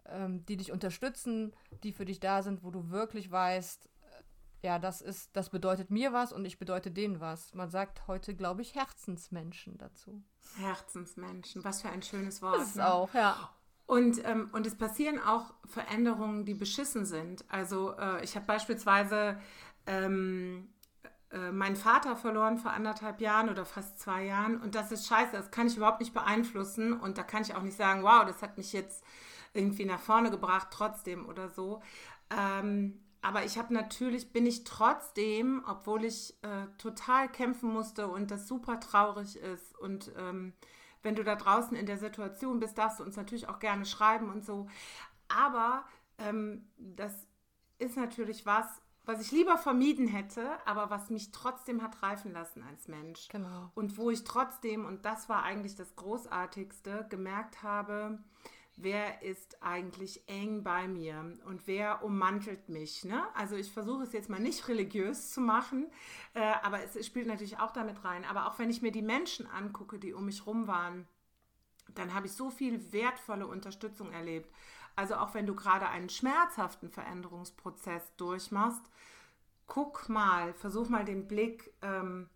ähm, 0.07 0.45
die 0.47 0.57
dich 0.57 0.73
unterstützen, 0.73 1.55
die 1.83 1.93
für 1.93 2.05
dich 2.05 2.21
da 2.21 2.43
sind, 2.43 2.62
wo 2.62 2.71
du 2.71 2.91
wirklich 2.91 3.31
weißt, 3.31 3.87
äh, 3.87 4.67
ja, 4.67 4.79
das 4.79 5.03
ist, 5.03 5.31
das 5.37 5.51
bedeutet 5.51 5.91
mir 5.91 6.12
was 6.12 6.33
und 6.33 6.45
ich 6.45 6.59
bedeute 6.59 6.91
denen 6.91 7.21
was. 7.21 7.55
Man 7.55 7.71
sagt 7.71 8.07
heute, 8.07 8.35
glaube 8.35 8.62
ich, 8.62 8.75
Herzensmenschen 8.75 9.79
dazu. 9.79 10.23
Herzensmenschen, 10.59 11.65
was 11.65 11.83
für 11.83 11.91
ein 11.91 12.03
schönes 12.03 12.43
Wort. 12.43 12.61
Das 12.61 12.69
ist 12.69 12.77
ne? 12.77 12.93
auch, 12.93 13.12
ja. 13.15 13.51
Und, 13.87 14.25
ähm, 14.25 14.49
und 14.53 14.67
es 14.67 14.77
passieren 14.77 15.19
auch 15.21 15.53
Veränderungen, 15.67 16.45
die 16.45 16.55
beschissen 16.55 17.05
sind. 17.05 17.45
Also 17.49 17.97
äh, 17.99 18.25
ich 18.25 18.37
habe 18.37 18.47
beispielsweise 18.47 19.38
ähm, 19.87 20.73
äh, 21.31 21.51
meinen 21.51 21.77
Vater 21.77 22.17
verloren 22.17 22.59
vor 22.59 22.73
anderthalb 22.73 23.21
Jahren 23.21 23.49
oder 23.49 23.65
fast 23.65 23.99
zwei 23.99 24.25
Jahren. 24.25 24.61
Und 24.61 24.75
das 24.75 24.93
ist 24.93 25.07
scheiße, 25.07 25.33
das 25.33 25.51
kann 25.51 25.67
ich 25.67 25.77
überhaupt 25.77 26.01
nicht 26.01 26.15
beeinflussen. 26.15 26.93
Und 26.93 27.19
da 27.19 27.23
kann 27.23 27.43
ich 27.43 27.55
auch 27.55 27.62
nicht 27.62 27.77
sagen, 27.77 28.03
wow, 28.03 28.25
das 28.25 28.43
hat 28.43 28.57
mich 28.57 28.73
jetzt 28.73 29.05
irgendwie 29.55 29.85
nach 29.85 30.01
vorne 30.01 30.31
gebracht, 30.31 30.69
trotzdem 30.71 31.27
oder 31.27 31.49
so. 31.49 31.83
Ähm, 32.31 33.01
aber 33.21 33.45
ich 33.45 33.57
habe 33.57 33.73
natürlich, 33.73 34.33
bin 34.33 34.47
ich 34.47 34.65
trotzdem, 34.65 35.62
obwohl 35.67 36.05
ich 36.05 36.35
äh, 36.43 36.67
total 36.79 37.31
kämpfen 37.31 37.73
musste 37.73 38.09
und 38.09 38.31
das 38.31 38.49
super 38.49 38.81
traurig 38.81 39.37
ist 39.37 39.79
und 39.79 40.12
ähm, 40.17 40.55
wenn 41.03 41.15
du 41.15 41.25
da 41.25 41.37
draußen 41.37 41.77
in 41.77 41.87
der 41.87 41.99
Situation 41.99 42.61
bist, 42.61 42.79
darfst 42.79 43.01
du 43.01 43.05
uns 43.05 43.17
natürlich 43.17 43.49
auch 43.49 43.59
gerne 43.59 43.85
schreiben 43.87 44.31
und 44.31 44.45
so. 44.45 44.69
Aber 45.29 45.85
ähm, 46.19 46.69
das 46.79 47.12
ist 47.79 47.97
natürlich 47.97 48.47
was, 48.47 48.67
was 49.05 49.21
ich 49.21 49.33
lieber 49.33 49.59
vermieden 49.59 50.07
hätte, 50.07 50.49
aber 50.65 50.91
was 50.91 51.11
mich 51.11 51.33
trotzdem 51.33 51.83
hat 51.83 52.03
reifen 52.03 52.33
lassen 52.33 52.62
als 52.62 52.87
Mensch. 52.87 53.29
Genau. 53.29 53.71
Und 53.75 53.99
wo 53.99 54.11
ich 54.11 54.23
trotzdem, 54.23 54.85
und 54.85 55.05
das 55.05 55.29
war 55.29 55.43
eigentlich 55.43 55.75
das 55.75 55.97
Großartigste, 55.97 57.07
gemerkt 57.09 57.62
habe, 57.62 58.19
wer 58.76 59.22
ist 59.22 59.62
eigentlich 59.62 60.28
eng 60.28 60.62
bei 60.62 60.88
mir 60.88 61.38
und 61.44 61.66
wer 61.66 62.02
ummantelt 62.02 62.68
mich. 62.68 63.04
Ne? 63.04 63.22
Also 63.35 63.56
ich 63.56 63.70
versuche 63.70 64.02
es 64.04 64.12
jetzt 64.12 64.28
mal 64.28 64.40
nicht 64.40 64.66
religiös 64.68 65.30
zu 65.30 65.40
machen, 65.40 65.90
äh, 66.35 66.40
aber 66.62 66.82
es 66.82 67.06
spielt 67.06 67.26
natürlich 67.26 67.58
auch 67.58 67.72
damit 67.72 68.04
rein. 68.04 68.24
Aber 68.24 68.46
auch 68.46 68.58
wenn 68.58 68.70
ich 68.70 68.82
mir 68.82 68.92
die 68.92 69.02
Menschen 69.02 69.46
angucke, 69.46 69.98
die 69.98 70.14
um 70.14 70.24
mich 70.26 70.46
rum 70.46 70.66
waren, 70.66 71.06
dann 71.94 72.14
habe 72.14 72.26
ich 72.26 72.32
so 72.32 72.50
viel 72.50 72.92
wertvolle 72.92 73.46
Unterstützung 73.46 74.12
erlebt. 74.12 74.50
Also 74.96 75.16
auch 75.16 75.35
wenn 75.35 75.46
du 75.46 75.54
gerade 75.54 75.88
einen 75.88 76.08
schmerzhaften 76.08 76.90
Veränderungsprozess 76.90 78.14
durchmachst, 78.16 78.82
guck 79.66 80.08
mal, 80.08 80.52
versuch 80.54 80.88
mal 80.88 81.04
den 81.04 81.28
Blick 81.28 81.72
ähm, 81.82 82.28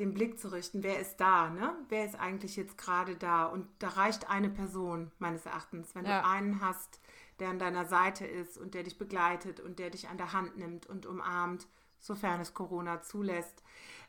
den 0.00 0.14
Blick 0.14 0.40
zu 0.40 0.48
richten, 0.48 0.82
wer 0.82 0.98
ist 0.98 1.18
da, 1.18 1.50
ne? 1.50 1.76
Wer 1.90 2.06
ist 2.06 2.18
eigentlich 2.18 2.56
jetzt 2.56 2.78
gerade 2.78 3.16
da? 3.16 3.44
Und 3.44 3.68
da 3.78 3.88
reicht 3.88 4.30
eine 4.30 4.48
Person, 4.48 5.12
meines 5.18 5.44
Erachtens. 5.44 5.94
Wenn 5.94 6.06
ja. 6.06 6.22
du 6.22 6.26
einen 6.26 6.60
hast, 6.62 7.00
der 7.38 7.50
an 7.50 7.58
deiner 7.58 7.84
Seite 7.84 8.26
ist 8.26 8.56
und 8.56 8.74
der 8.74 8.82
dich 8.82 8.98
begleitet 8.98 9.60
und 9.60 9.78
der 9.78 9.90
dich 9.90 10.08
an 10.08 10.16
der 10.16 10.32
Hand 10.32 10.56
nimmt 10.56 10.86
und 10.86 11.04
umarmt, 11.04 11.68
sofern 11.98 12.40
es 12.40 12.54
Corona 12.54 13.02
zulässt, 13.02 13.62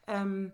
ähm, 0.08 0.54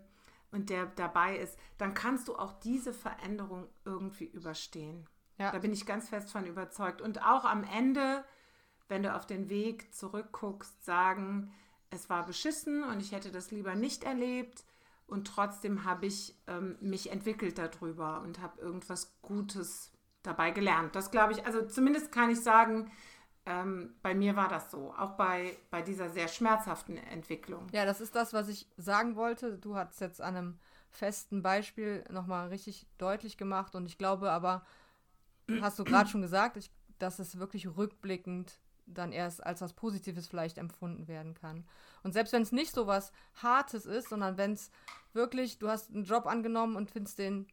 und 0.50 0.70
der 0.70 0.86
dabei 0.86 1.36
ist, 1.36 1.58
dann 1.76 1.94
kannst 1.94 2.26
du 2.26 2.34
auch 2.34 2.52
diese 2.60 2.92
Veränderung 2.92 3.68
irgendwie 3.84 4.26
überstehen. 4.26 5.06
Ja. 5.36 5.52
Da 5.52 5.58
bin 5.58 5.72
ich 5.72 5.86
ganz 5.86 6.08
fest 6.08 6.32
von 6.32 6.46
überzeugt. 6.46 7.00
Und 7.00 7.22
auch 7.22 7.44
am 7.44 7.64
Ende, 7.64 8.24
wenn 8.88 9.02
du 9.02 9.14
auf 9.14 9.26
den 9.26 9.50
Weg 9.50 9.94
zurückguckst, 9.94 10.84
sagen, 10.84 11.52
es 11.90 12.10
war 12.10 12.26
beschissen 12.26 12.82
und 12.82 13.00
ich 13.00 13.12
hätte 13.12 13.30
das 13.30 13.50
lieber 13.50 13.74
nicht 13.74 14.04
erlebt 14.04 14.64
und 15.08 15.26
trotzdem 15.26 15.84
habe 15.84 16.06
ich 16.06 16.36
ähm, 16.46 16.76
mich 16.80 17.10
entwickelt 17.10 17.58
darüber 17.58 18.20
und 18.20 18.40
habe 18.40 18.60
irgendwas 18.60 19.18
Gutes 19.22 19.90
dabei 20.22 20.50
gelernt. 20.50 20.94
Das 20.94 21.10
glaube 21.10 21.32
ich, 21.32 21.44
also 21.46 21.66
zumindest 21.66 22.12
kann 22.12 22.30
ich 22.30 22.40
sagen, 22.40 22.90
ähm, 23.46 23.94
bei 24.02 24.14
mir 24.14 24.36
war 24.36 24.48
das 24.48 24.70
so, 24.70 24.92
auch 24.92 25.12
bei, 25.12 25.56
bei 25.70 25.80
dieser 25.80 26.10
sehr 26.10 26.28
schmerzhaften 26.28 26.98
Entwicklung. 26.98 27.66
Ja, 27.72 27.86
das 27.86 28.02
ist 28.02 28.14
das, 28.14 28.34
was 28.34 28.48
ich 28.48 28.68
sagen 28.76 29.16
wollte. 29.16 29.56
Du 29.56 29.74
hast 29.74 30.00
jetzt 30.00 30.20
an 30.20 30.36
einem 30.36 30.58
festen 30.90 31.42
Beispiel 31.42 32.04
nochmal 32.10 32.48
richtig 32.48 32.86
deutlich 32.98 33.38
gemacht 33.38 33.74
und 33.74 33.86
ich 33.86 33.96
glaube 33.96 34.30
aber, 34.30 34.64
hast 35.60 35.78
du 35.78 35.84
gerade 35.84 36.10
schon 36.10 36.20
gesagt, 36.20 36.58
ich, 36.58 36.70
dass 36.98 37.18
es 37.18 37.38
wirklich 37.38 37.66
rückblickend 37.66 38.60
dann 38.94 39.12
erst 39.12 39.44
als 39.44 39.60
was 39.60 39.72
Positives 39.72 40.26
vielleicht 40.26 40.58
empfunden 40.58 41.08
werden 41.08 41.34
kann. 41.34 41.66
Und 42.02 42.12
selbst 42.12 42.32
wenn 42.32 42.42
es 42.42 42.52
nicht 42.52 42.72
so 42.72 42.86
was 42.86 43.12
Hartes 43.34 43.86
ist, 43.86 44.08
sondern 44.08 44.36
wenn 44.36 44.52
es 44.52 44.70
wirklich, 45.18 45.58
du 45.58 45.68
hast 45.68 45.90
einen 45.92 46.04
Job 46.04 46.26
angenommen 46.26 46.76
und 46.76 46.90
findest 46.90 47.18
den 47.18 47.46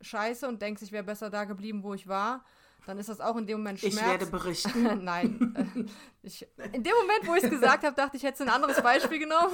scheiße 0.00 0.48
und 0.48 0.62
denkst, 0.62 0.80
ich 0.80 0.92
wäre 0.92 1.04
besser 1.04 1.28
da 1.28 1.44
geblieben, 1.44 1.82
wo 1.82 1.92
ich 1.92 2.08
war, 2.08 2.42
dann 2.86 2.98
ist 2.98 3.10
das 3.10 3.20
auch 3.20 3.36
in 3.36 3.46
dem 3.46 3.58
Moment 3.58 3.80
Schmerz. 3.80 3.94
Ich 3.94 4.02
werde 4.02 4.26
berichten. 4.26 4.82
Nein. 5.04 5.54
Äh, 5.54 5.84
ich, 6.22 6.48
in 6.72 6.82
dem 6.82 6.94
Moment, 6.94 7.26
wo 7.26 7.34
ich 7.34 7.44
es 7.44 7.50
gesagt 7.50 7.84
habe, 7.84 7.94
dachte 7.94 8.16
ich, 8.16 8.22
hätte 8.22 8.42
ein 8.44 8.48
anderes 8.48 8.82
Beispiel 8.82 9.18
genommen. 9.18 9.52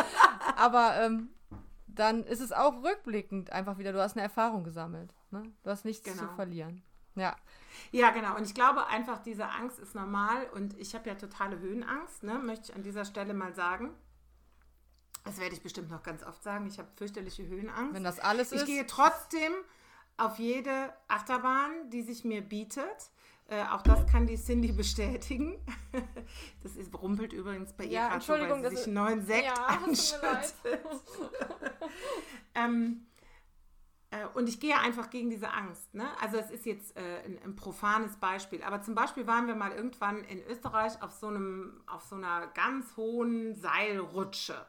Aber 0.56 0.94
ähm, 1.00 1.30
dann 1.88 2.22
ist 2.22 2.40
es 2.40 2.52
auch 2.52 2.82
rückblickend 2.84 3.50
einfach 3.50 3.78
wieder, 3.78 3.92
du 3.92 4.00
hast 4.00 4.16
eine 4.16 4.22
Erfahrung 4.22 4.62
gesammelt. 4.62 5.12
Ne? 5.30 5.42
Du 5.64 5.70
hast 5.70 5.84
nichts 5.84 6.04
genau. 6.04 6.22
zu 6.22 6.28
verlieren. 6.36 6.82
Ja. 7.16 7.34
Ja, 7.90 8.10
genau. 8.10 8.36
Und 8.36 8.44
ich 8.44 8.54
glaube 8.54 8.86
einfach, 8.86 9.18
diese 9.18 9.48
Angst 9.48 9.80
ist 9.80 9.94
normal 9.94 10.46
und 10.54 10.78
ich 10.78 10.94
habe 10.94 11.08
ja 11.08 11.16
totale 11.16 11.58
Höhenangst, 11.58 12.22
ne? 12.22 12.34
möchte 12.34 12.70
ich 12.70 12.76
an 12.76 12.82
dieser 12.82 13.04
Stelle 13.04 13.34
mal 13.34 13.52
sagen. 13.52 13.90
Das 15.24 15.38
werde 15.38 15.54
ich 15.54 15.62
bestimmt 15.62 15.90
noch 15.90 16.02
ganz 16.02 16.22
oft 16.22 16.42
sagen. 16.42 16.66
Ich 16.66 16.78
habe 16.78 16.88
fürchterliche 16.96 17.46
Höhenangst. 17.46 17.94
Wenn 17.94 18.04
das 18.04 18.18
alles 18.18 18.52
ich 18.52 18.56
ist. 18.56 18.62
Ich 18.62 18.74
gehe 18.74 18.86
trotzdem 18.86 19.52
auf 20.16 20.38
jede 20.38 20.92
Achterbahn, 21.08 21.90
die 21.90 22.02
sich 22.02 22.24
mir 22.24 22.42
bietet. 22.42 23.10
Äh, 23.48 23.64
auch 23.64 23.82
das 23.82 24.06
kann 24.06 24.26
die 24.26 24.36
Cindy 24.36 24.72
bestätigen. 24.72 25.58
Das 26.62 26.76
ist, 26.76 26.94
rumpelt 26.94 27.32
übrigens 27.32 27.72
bei 27.72 27.84
ihr 27.84 27.90
ja, 27.90 28.08
gerade 28.08 28.24
so, 28.24 28.32
weil 28.32 28.70
sie 28.70 28.76
sich 28.76 28.86
einen 28.86 28.94
neuen 28.94 29.26
Sekt 29.26 29.44
ja, 29.44 29.66
anschüttet. 29.66 30.54
ähm, 32.54 33.06
äh, 34.10 34.26
und 34.34 34.48
ich 34.48 34.60
gehe 34.60 34.78
einfach 34.78 35.10
gegen 35.10 35.30
diese 35.30 35.50
Angst. 35.50 35.94
Ne? 35.94 36.06
Also 36.20 36.36
es 36.36 36.50
ist 36.50 36.66
jetzt 36.66 36.96
äh, 36.96 37.24
ein, 37.24 37.38
ein, 37.42 37.56
profanes 37.56 38.16
Beispiel. 38.16 38.62
Aber 38.62 38.82
zum 38.82 38.94
Beispiel 38.94 39.26
waren 39.26 39.46
wir 39.46 39.54
mal 39.56 39.72
irgendwann 39.72 40.22
in 40.24 40.42
Österreich 40.44 41.02
auf 41.02 41.12
so, 41.12 41.26
einem, 41.28 41.82
auf 41.86 42.04
so 42.04 42.16
einer 42.16 42.46
ganz 42.48 42.96
hohen 42.96 43.54
Seilrutsche. 43.54 44.66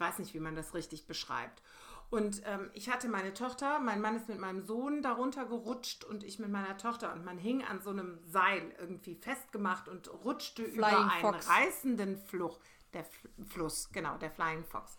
Ich 0.00 0.06
weiß 0.06 0.18
nicht, 0.18 0.32
wie 0.32 0.40
man 0.40 0.56
das 0.56 0.72
richtig 0.72 1.06
beschreibt. 1.06 1.60
Und 2.08 2.40
ähm, 2.46 2.70
ich 2.72 2.88
hatte 2.88 3.06
meine 3.06 3.34
Tochter, 3.34 3.80
mein 3.80 4.00
Mann 4.00 4.16
ist 4.16 4.28
mit 4.28 4.38
meinem 4.38 4.62
Sohn 4.62 5.02
darunter 5.02 5.44
gerutscht 5.44 6.04
und 6.04 6.24
ich 6.24 6.38
mit 6.38 6.50
meiner 6.50 6.78
Tochter. 6.78 7.12
Und 7.12 7.22
man 7.22 7.36
hing 7.36 7.62
an 7.62 7.82
so 7.82 7.90
einem 7.90 8.18
Seil 8.24 8.74
irgendwie 8.78 9.14
festgemacht 9.14 9.88
und 9.88 10.10
rutschte 10.24 10.64
Flying 10.64 10.78
über 10.78 11.12
einen 11.12 11.20
Fox. 11.20 11.50
reißenden 11.50 12.16
Fluch, 12.16 12.58
der 12.94 13.02
F 13.02 13.10
Fluss, 13.46 13.90
genau, 13.92 14.16
der 14.16 14.30
Flying 14.30 14.64
Fox. 14.64 14.96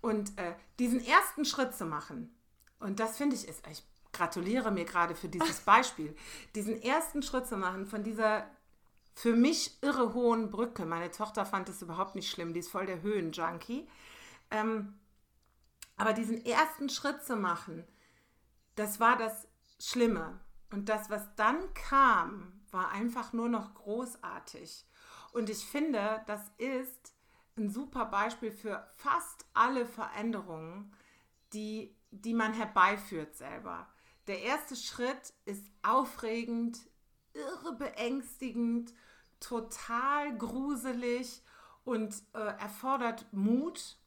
Und 0.00 0.38
äh, 0.38 0.54
diesen 0.78 1.04
ersten 1.04 1.44
Schritt 1.44 1.74
zu 1.74 1.84
machen, 1.84 2.32
und 2.78 3.00
das 3.00 3.16
finde 3.16 3.34
ich 3.34 3.48
ist, 3.48 3.66
ich 3.66 3.82
gratuliere 4.12 4.70
mir 4.70 4.84
gerade 4.84 5.16
für 5.16 5.28
dieses 5.28 5.60
Beispiel, 5.64 6.14
diesen 6.54 6.80
ersten 6.80 7.24
Schritt 7.24 7.48
zu 7.48 7.56
machen 7.56 7.86
von 7.86 8.04
dieser 8.04 8.46
für 9.14 9.34
mich 9.34 9.82
irre 9.82 10.14
hohen 10.14 10.50
Brücke. 10.50 10.86
Meine 10.86 11.10
Tochter 11.10 11.44
fand 11.44 11.68
es 11.68 11.82
überhaupt 11.82 12.14
nicht 12.14 12.30
schlimm, 12.30 12.54
die 12.54 12.60
ist 12.60 12.70
voll 12.70 12.86
der 12.86 13.02
Höhenjunkie. 13.02 13.88
Ähm, 14.52 14.94
aber 15.96 16.12
diesen 16.12 16.44
ersten 16.44 16.88
Schritt 16.88 17.24
zu 17.24 17.36
machen, 17.36 17.84
das 18.76 19.00
war 19.00 19.16
das 19.16 19.48
Schlimme. 19.80 20.40
Und 20.70 20.88
das, 20.88 21.10
was 21.10 21.34
dann 21.34 21.74
kam, 21.74 22.60
war 22.70 22.90
einfach 22.90 23.32
nur 23.32 23.48
noch 23.48 23.74
großartig. 23.74 24.86
Und 25.32 25.50
ich 25.50 25.64
finde, 25.64 26.22
das 26.26 26.40
ist 26.58 27.14
ein 27.56 27.68
super 27.70 28.06
Beispiel 28.06 28.50
für 28.50 28.86
fast 28.96 29.44
alle 29.52 29.86
Veränderungen, 29.86 30.94
die, 31.52 31.94
die 32.10 32.34
man 32.34 32.54
herbeiführt 32.54 33.36
selber. 33.36 33.86
Der 34.26 34.42
erste 34.42 34.76
Schritt 34.76 35.34
ist 35.44 35.66
aufregend, 35.82 36.78
irre 37.34 37.74
beängstigend, 37.74 38.94
total 39.40 40.36
gruselig 40.38 41.42
und 41.84 42.14
äh, 42.34 42.38
erfordert 42.38 43.26
Mut. 43.32 43.98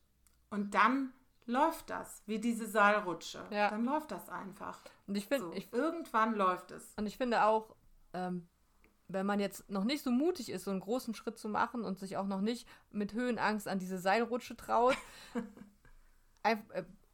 Und 0.50 0.74
dann 0.74 1.14
läuft 1.46 1.90
das, 1.90 2.24
wie 2.26 2.40
diese 2.40 2.68
Seilrutsche. 2.68 3.46
Ja. 3.50 3.70
Dann 3.70 3.86
läuft 3.86 4.12
das 4.12 4.30
einfach. 4.30 4.80
Und 5.08 5.16
ich 5.16 5.28
finde, 5.28 5.48
so, 5.48 5.78
irgendwann 5.78 6.36
läuft 6.36 6.72
es. 6.72 6.94
Und 6.98 7.06
ich 7.06 7.18
finde 7.18 7.44
auch, 7.44 7.76
ähm, 8.14 8.48
wenn 9.08 9.26
man 9.26 9.40
jetzt 9.40 9.70
noch 9.70 9.84
nicht 9.84 10.04
so 10.04 10.12
mutig 10.12 10.50
ist, 10.50 10.64
so 10.66 10.72
einen 10.72 10.80
großen 10.80 11.14
Schritt 11.14 11.38
zu 11.38 11.50
machen 11.50 11.84
und 11.84 12.00
sich 12.00 12.18
auch 12.18 12.26
noch 12.26 12.42
nicht 12.42 12.68
mit 12.92 13.14
Höhenangst 13.14 13.68
an 13.68 13.78
diese 13.78 14.00
Seilrutsche 14.00 14.58
traut, 14.58 14.98
äh, 16.44 16.58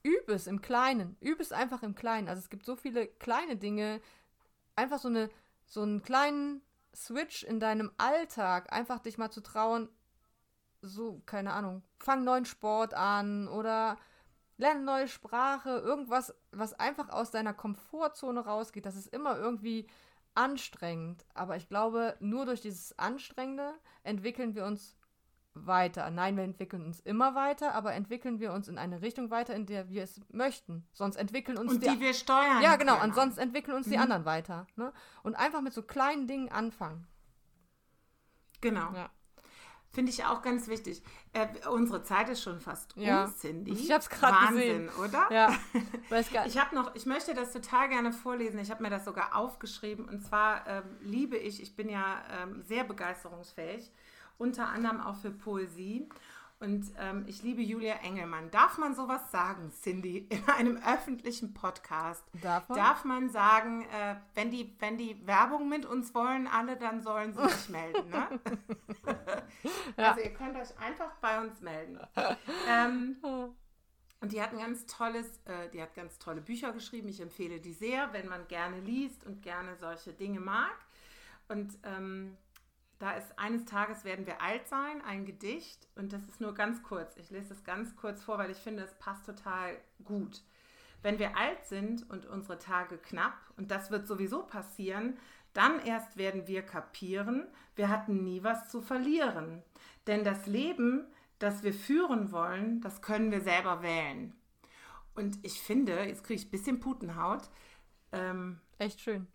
üb 0.06 0.30
es 0.30 0.48
im 0.48 0.62
Kleinen. 0.62 1.18
Üb 1.22 1.40
es 1.40 1.52
einfach 1.52 1.84
im 1.84 1.96
Kleinen. 1.96 2.30
Also 2.30 2.40
es 2.40 2.50
gibt 2.50 2.66
so 2.66 2.76
viele 2.76 3.08
kleine 3.08 3.58
Dinge, 3.58 4.02
einfach 4.76 5.00
so 5.00 5.10
eine 5.10 5.30
so 5.72 5.82
einen 5.82 6.02
kleinen 6.02 6.62
Switch 6.94 7.44
in 7.44 7.62
deinem 7.62 7.92
Alltag, 7.98 8.74
einfach 8.74 9.00
dich 9.00 9.18
mal 9.18 9.32
zu 9.32 9.42
trauen, 9.42 9.88
so, 10.82 11.22
keine 11.26 11.54
Ahnung, 11.54 11.84
fang 12.00 12.24
neuen 12.24 12.46
Sport 12.46 12.94
an 12.94 13.48
oder 13.48 13.98
lerne 14.58 14.82
neue 14.82 15.08
Sprache, 15.08 15.70
irgendwas, 15.70 16.34
was 16.52 16.74
einfach 16.80 17.10
aus 17.10 17.32
deiner 17.32 17.54
Komfortzone 17.54 18.42
rausgeht. 18.42 18.86
Das 18.86 18.96
ist 18.96 19.08
immer 19.08 19.38
irgendwie 19.38 19.88
anstrengend. 20.36 21.26
Aber 21.34 21.58
ich 21.58 21.68
glaube, 21.68 22.16
nur 22.20 22.46
durch 22.46 22.62
dieses 22.62 22.98
Anstrengende 22.98 23.74
entwickeln 24.04 24.56
wir 24.56 24.66
uns 24.66 24.96
weiter. 25.54 26.10
Nein, 26.10 26.38
wir 26.38 26.44
entwickeln 26.44 26.86
uns 26.86 27.00
immer 27.02 27.36
weiter, 27.36 27.74
aber 27.74 27.94
entwickeln 27.94 28.40
wir 28.40 28.54
uns 28.54 28.68
in 28.68 28.78
eine 28.78 29.02
Richtung 29.02 29.32
weiter, 29.32 29.54
in 29.54 29.66
der 29.66 29.90
wir 29.90 30.04
es 30.04 30.22
möchten. 30.30 30.88
Sonst 30.94 31.18
entwickeln 31.18 31.58
uns 31.58 31.74
und 31.74 31.84
die, 31.84 31.90
die 31.90 32.00
wir 32.00 32.14
steuern. 32.14 32.62
Ja, 32.62 32.78
genau. 32.78 33.04
Und 33.04 33.16
sonst 33.16 33.38
entwickeln 33.38 33.76
uns 33.76 33.88
mhm. 33.88 33.92
die 33.92 33.98
anderen 33.98 34.26
weiter. 34.26 34.68
Ne? 34.76 34.94
Und 35.24 35.36
einfach 35.36 35.62
mit 35.62 35.74
so 35.74 35.84
kleinen 35.84 36.28
Dingen 36.28 36.50
anfangen. 36.50 37.08
Genau. 38.62 38.94
Ja. 38.94 39.10
Finde 39.92 40.12
ich 40.12 40.24
auch 40.24 40.42
ganz 40.42 40.68
wichtig. 40.68 41.04
Äh, 41.34 41.48
unsere 41.68 42.02
Zeit 42.04 42.30
ist 42.30 42.42
schon 42.42 42.60
fast 42.62 42.96
ja. 42.96 43.26
um, 43.26 43.34
Cindy. 43.36 43.72
Ich 43.72 43.92
habe 43.92 44.00
es 44.00 44.10
gerade 44.10 44.54
gesehen. 44.54 44.90
oder? 45.04 45.28
Ja. 45.32 45.54
Ich 46.46 46.58
habe 46.58 46.76
noch, 46.76 46.96
ich 46.96 47.06
möchte 47.06 47.34
das 47.34 47.54
total 47.54 47.90
gerne 47.90 48.12
vorlesen. 48.12 48.60
Ich 48.60 48.70
habe 48.72 48.84
mir 48.84 48.90
das 48.90 49.06
sogar 49.06 49.36
aufgeschrieben. 49.36 50.08
Und 50.08 50.22
zwar 50.22 50.68
ähm, 50.68 50.84
liebe 51.02 51.38
ich, 51.38 51.62
ich 51.62 51.76
bin 51.76 51.90
ja 51.90 52.22
ähm, 52.42 52.64
sehr 52.64 52.84
begeisterungsfähig 52.84 53.92
unter 54.42 54.70
anderem 54.70 55.00
auch 55.00 55.16
für 55.16 55.30
Poesie. 55.30 56.10
Und 56.62 56.94
ähm, 57.00 57.26
ich 57.28 57.42
liebe 57.42 57.64
Julia 57.64 57.96
Engelmann. 58.04 58.52
Darf 58.52 58.78
man 58.78 58.94
sowas 58.94 59.32
sagen, 59.32 59.72
Cindy, 59.72 60.28
in 60.30 60.48
einem 60.48 60.78
öffentlichen 60.78 61.56
Podcast? 61.56 62.24
Darf 62.40 62.70
man? 62.70 62.78
Darf 62.78 63.04
man 63.04 63.30
sagen, 63.32 63.82
äh, 63.86 64.16
wenn, 64.36 64.52
die, 64.52 64.76
wenn 64.78 64.96
die 64.96 65.26
Werbung 65.26 65.70
mit 65.70 65.88
uns 65.88 66.14
wollen, 66.14 66.48
alle, 66.48 66.78
dann 66.78 67.02
sollen 67.02 67.34
sie 67.34 67.50
sich 67.50 67.70
melden, 67.70 68.08
ne? 68.12 68.40
ja. 69.98 70.10
Also 70.12 70.22
ihr 70.22 70.34
könnt 70.36 70.56
euch 70.56 70.78
einfach 70.78 71.16
bei 71.20 71.42
uns 71.42 71.60
melden. 71.62 72.00
ähm, 72.70 73.18
und 74.20 74.32
die 74.32 74.40
hat 74.40 74.52
ein 74.52 74.60
ganz 74.60 74.86
tolles, 74.86 75.40
äh, 75.46 75.68
die 75.74 75.82
hat 75.82 75.96
ganz 75.96 76.20
tolle 76.20 76.42
Bücher 76.42 76.74
geschrieben. 76.74 77.08
Ich 77.08 77.22
empfehle 77.22 77.60
die 77.60 77.74
sehr, 77.74 78.14
wenn 78.14 78.28
man 78.28 78.48
gerne 78.48 78.80
liest 78.82 79.26
und 79.26 79.42
gerne 79.42 79.78
solche 79.78 80.14
Dinge 80.14 80.40
mag. 80.40 80.76
Und 81.48 81.76
ähm, 81.84 82.38
da 83.02 83.14
ist 83.14 83.40
eines 83.40 83.66
Tages 83.66 84.06
werden 84.06 84.28
wir 84.28 84.44
alt 84.44 84.68
sein, 84.68 85.02
ein 85.04 85.26
Gedicht. 85.26 85.88
Und 85.96 86.14
das 86.14 86.22
ist 86.28 86.40
nur 86.40 86.54
ganz 86.54 86.84
kurz. 86.84 87.18
Ich 87.18 87.32
lese 87.32 87.54
es 87.54 87.64
ganz 87.64 87.96
kurz 87.96 88.22
vor, 88.22 88.38
weil 88.38 88.52
ich 88.52 88.60
finde, 88.60 88.84
es 88.84 88.94
passt 89.00 89.26
total 89.26 89.76
gut. 90.04 90.44
Wenn 91.02 91.18
wir 91.18 91.36
alt 91.36 91.66
sind 91.66 92.08
und 92.12 92.28
unsere 92.28 92.60
Tage 92.60 93.00
knapp, 93.00 93.34
und 93.58 93.72
das 93.72 93.90
wird 93.90 94.08
sowieso 94.08 94.44
passieren, 94.44 95.18
dann 95.54 95.84
erst 95.84 96.16
werden 96.16 96.46
wir 96.46 96.62
kapieren, 96.62 97.48
wir 97.76 97.90
hatten 97.90 98.24
nie 98.24 98.44
was 98.44 98.70
zu 98.70 98.82
verlieren. 98.82 99.64
Denn 100.06 100.24
das 100.24 100.46
Leben, 100.46 101.08
das 101.40 101.64
wir 101.64 101.74
führen 101.74 102.32
wollen, 102.32 102.82
das 102.82 103.02
können 103.02 103.32
wir 103.32 103.42
selber 103.42 103.82
wählen. 103.82 104.36
Und 105.16 105.40
ich 105.42 105.60
finde, 105.60 106.04
jetzt 106.04 106.24
kriege 106.24 106.40
ich 106.40 106.48
ein 106.48 106.52
bisschen 106.52 106.80
Putenhaut. 106.80 107.50
Ähm, 108.12 108.60
Echt 108.78 109.02
schön 109.02 109.28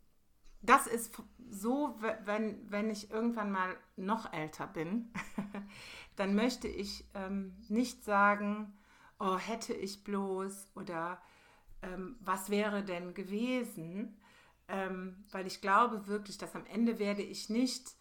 das 0.67 0.87
ist 0.87 1.13
so, 1.51 1.99
wenn, 2.25 2.71
wenn 2.71 2.91
ich 2.91 3.11
irgendwann 3.11 3.53
mal 3.53 3.77
noch 3.97 4.33
älter 4.33 4.67
bin, 4.67 5.13
dann 6.17 6.35
möchte 6.35 6.69
ich 6.69 7.05
ähm, 7.15 7.55
nicht 7.69 8.05
sagen, 8.05 8.73
oh, 9.19 9.39
hätte 9.39 9.73
ich 9.73 10.05
bloß 10.05 10.69
oder 10.75 11.21
ähm, 11.83 12.17
was 12.21 12.51
wäre 12.51 12.83
denn 12.83 13.15
gewesen, 13.15 14.21
ähm, 14.69 15.25
weil 15.31 15.47
ich 15.47 15.61
glaube 15.61 16.07
wirklich, 16.07 16.39
dass 16.39 16.55
am 16.55 16.67
Ende 16.67 16.99
werde 16.99 17.23
ich 17.23 17.49
nicht 17.49 17.95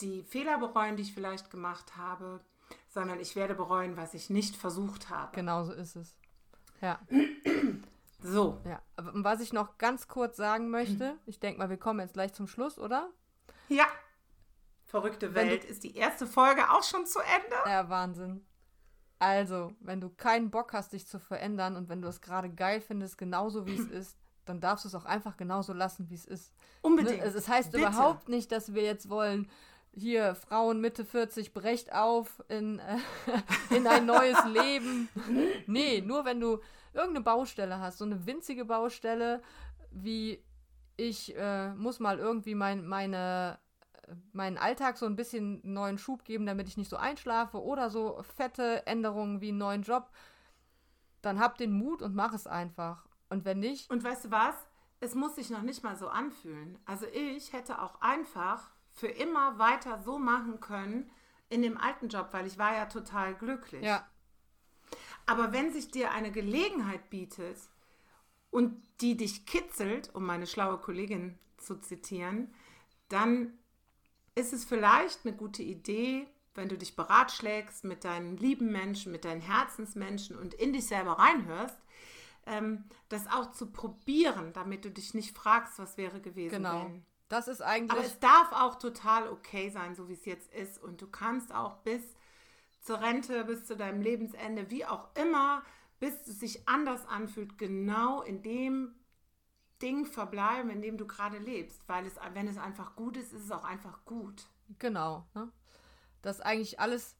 die 0.00 0.22
Fehler 0.22 0.58
bereuen, 0.58 0.96
die 0.96 1.02
ich 1.02 1.14
vielleicht 1.14 1.50
gemacht 1.50 1.96
habe, 1.96 2.40
sondern 2.88 3.20
ich 3.20 3.36
werde 3.36 3.54
bereuen, 3.54 3.96
was 3.96 4.14
ich 4.14 4.30
nicht 4.30 4.56
versucht 4.56 5.10
habe. 5.10 5.34
Genau 5.34 5.64
so 5.64 5.72
ist 5.72 5.96
es. 5.96 6.16
Ja. 6.80 7.00
So. 8.26 8.60
Ja, 8.64 8.82
aber 8.96 9.12
was 9.14 9.40
ich 9.40 9.52
noch 9.52 9.78
ganz 9.78 10.08
kurz 10.08 10.36
sagen 10.36 10.68
möchte, 10.70 11.12
mhm. 11.12 11.18
ich 11.26 11.38
denke 11.38 11.58
mal, 11.58 11.70
wir 11.70 11.76
kommen 11.76 12.00
jetzt 12.00 12.14
gleich 12.14 12.32
zum 12.32 12.48
Schluss, 12.48 12.78
oder? 12.78 13.08
Ja. 13.68 13.86
Verrückte 14.84 15.34
Welt 15.34 15.64
du, 15.64 15.68
ist 15.68 15.84
die 15.84 15.96
erste 15.96 16.26
Folge 16.26 16.62
auch 16.70 16.82
schon 16.82 17.06
zu 17.06 17.20
Ende. 17.20 17.56
Ja, 17.66 17.88
Wahnsinn. 17.88 18.44
Also, 19.18 19.72
wenn 19.80 20.00
du 20.00 20.10
keinen 20.10 20.50
Bock 20.50 20.72
hast, 20.72 20.92
dich 20.92 21.06
zu 21.06 21.18
verändern 21.18 21.76
und 21.76 21.88
wenn 21.88 22.02
du 22.02 22.08
es 22.08 22.20
gerade 22.20 22.50
geil 22.50 22.80
findest, 22.80 23.16
genauso 23.16 23.66
wie 23.66 23.76
es 23.76 23.86
ist, 23.90 24.18
dann 24.44 24.60
darfst 24.60 24.84
du 24.84 24.88
es 24.88 24.94
auch 24.94 25.04
einfach 25.04 25.36
genauso 25.36 25.72
lassen, 25.72 26.10
wie 26.10 26.14
es 26.14 26.24
ist. 26.24 26.52
Unbedingt. 26.82 27.22
Es, 27.22 27.34
es 27.34 27.48
heißt 27.48 27.72
Bitte. 27.72 27.84
überhaupt 27.84 28.28
nicht, 28.28 28.52
dass 28.52 28.74
wir 28.74 28.82
jetzt 28.82 29.08
wollen, 29.08 29.48
hier 29.92 30.34
Frauen 30.34 30.80
Mitte 30.80 31.04
40 31.04 31.54
brecht 31.54 31.92
auf 31.92 32.42
in, 32.48 32.78
äh, 32.78 32.98
in 33.74 33.86
ein 33.86 34.06
neues 34.06 34.44
Leben. 34.44 35.08
Nee, 35.66 36.02
nur 36.02 36.24
wenn 36.24 36.40
du 36.40 36.60
irgendeine 36.96 37.24
Baustelle 37.24 37.78
hast, 37.78 37.98
so 37.98 38.04
eine 38.04 38.26
winzige 38.26 38.64
Baustelle, 38.64 39.42
wie 39.90 40.42
ich 40.96 41.36
äh, 41.36 41.74
muss 41.74 42.00
mal 42.00 42.18
irgendwie 42.18 42.54
mein, 42.54 42.86
meine, 42.86 43.58
meinen 44.32 44.58
Alltag 44.58 44.96
so 44.96 45.06
ein 45.06 45.16
bisschen 45.16 45.60
neuen 45.62 45.98
Schub 45.98 46.24
geben, 46.24 46.46
damit 46.46 46.68
ich 46.68 46.76
nicht 46.76 46.90
so 46.90 46.96
einschlafe 46.96 47.62
oder 47.62 47.90
so 47.90 48.22
fette 48.36 48.86
Änderungen 48.86 49.40
wie 49.40 49.50
einen 49.50 49.58
neuen 49.58 49.82
Job, 49.82 50.10
dann 51.22 51.40
hab 51.40 51.58
den 51.58 51.72
Mut 51.72 52.02
und 52.02 52.14
mach 52.14 52.32
es 52.32 52.46
einfach. 52.46 53.06
Und 53.28 53.44
wenn 53.44 53.58
nicht. 53.58 53.90
Und 53.90 54.04
weißt 54.04 54.26
du 54.26 54.30
was? 54.30 54.54
Es 55.00 55.14
muss 55.14 55.34
sich 55.34 55.50
noch 55.50 55.62
nicht 55.62 55.82
mal 55.82 55.96
so 55.96 56.08
anfühlen. 56.08 56.78
Also 56.86 57.06
ich 57.12 57.52
hätte 57.52 57.82
auch 57.82 58.00
einfach 58.00 58.70
für 58.92 59.08
immer 59.08 59.58
weiter 59.58 59.98
so 59.98 60.18
machen 60.18 60.60
können 60.60 61.10
in 61.48 61.62
dem 61.62 61.76
alten 61.78 62.08
Job, 62.08 62.28
weil 62.32 62.46
ich 62.46 62.58
war 62.58 62.74
ja 62.74 62.86
total 62.86 63.34
glücklich. 63.34 63.82
Ja. 63.82 64.06
Aber 65.26 65.52
wenn 65.52 65.72
sich 65.72 65.90
dir 65.90 66.12
eine 66.12 66.30
Gelegenheit 66.30 67.10
bietet 67.10 67.58
und 68.50 68.80
die 69.00 69.16
dich 69.16 69.44
kitzelt, 69.44 70.14
um 70.14 70.24
meine 70.24 70.46
schlaue 70.46 70.78
Kollegin 70.78 71.38
zu 71.58 71.80
zitieren, 71.80 72.54
dann 73.08 73.52
ist 74.34 74.52
es 74.52 74.64
vielleicht 74.64 75.24
eine 75.24 75.36
gute 75.36 75.62
Idee, 75.62 76.26
wenn 76.54 76.68
du 76.68 76.78
dich 76.78 76.96
beratschlägst 76.96 77.84
mit 77.84 78.04
deinen 78.04 78.36
lieben 78.36 78.72
Menschen, 78.72 79.12
mit 79.12 79.24
deinen 79.24 79.40
Herzensmenschen 79.40 80.36
und 80.36 80.54
in 80.54 80.72
dich 80.72 80.86
selber 80.86 81.12
reinhörst, 81.12 81.76
ähm, 82.46 82.84
das 83.08 83.26
auch 83.26 83.52
zu 83.52 83.66
probieren, 83.66 84.52
damit 84.52 84.84
du 84.84 84.90
dich 84.90 85.14
nicht 85.14 85.36
fragst, 85.36 85.78
was 85.78 85.96
wäre 85.96 86.20
gewesen, 86.20 86.56
genau. 86.56 86.84
wenn. 86.84 87.04
Das 87.28 87.48
ist 87.48 87.60
eigentlich. 87.60 87.90
Aber 87.90 88.06
es 88.06 88.20
darf 88.20 88.52
auch 88.52 88.76
total 88.76 89.28
okay 89.28 89.68
sein, 89.70 89.96
so 89.96 90.08
wie 90.08 90.12
es 90.12 90.24
jetzt 90.24 90.52
ist. 90.54 90.80
Und 90.80 91.02
du 91.02 91.08
kannst 91.08 91.52
auch 91.52 91.78
bis 91.78 92.02
zur 92.86 93.00
Rente, 93.00 93.44
bis 93.44 93.66
zu 93.66 93.76
deinem 93.76 94.00
Lebensende, 94.00 94.70
wie 94.70 94.86
auch 94.86 95.08
immer, 95.16 95.62
bis 95.98 96.26
es 96.26 96.38
sich 96.38 96.68
anders 96.68 97.06
anfühlt, 97.08 97.58
genau 97.58 98.22
in 98.22 98.42
dem 98.42 98.94
Ding 99.82 100.06
verbleiben, 100.06 100.70
in 100.70 100.82
dem 100.82 100.96
du 100.96 101.06
gerade 101.06 101.38
lebst. 101.38 101.82
Weil 101.88 102.06
es, 102.06 102.14
wenn 102.32 102.46
es 102.46 102.58
einfach 102.58 102.94
gut 102.94 103.16
ist, 103.16 103.32
ist 103.32 103.44
es 103.44 103.50
auch 103.50 103.64
einfach 103.64 104.04
gut. 104.04 104.46
Genau. 104.78 105.26
Ne? 105.34 105.50
Das 106.22 106.36
ist 106.36 106.42
eigentlich 106.42 106.78
alles, 106.78 107.16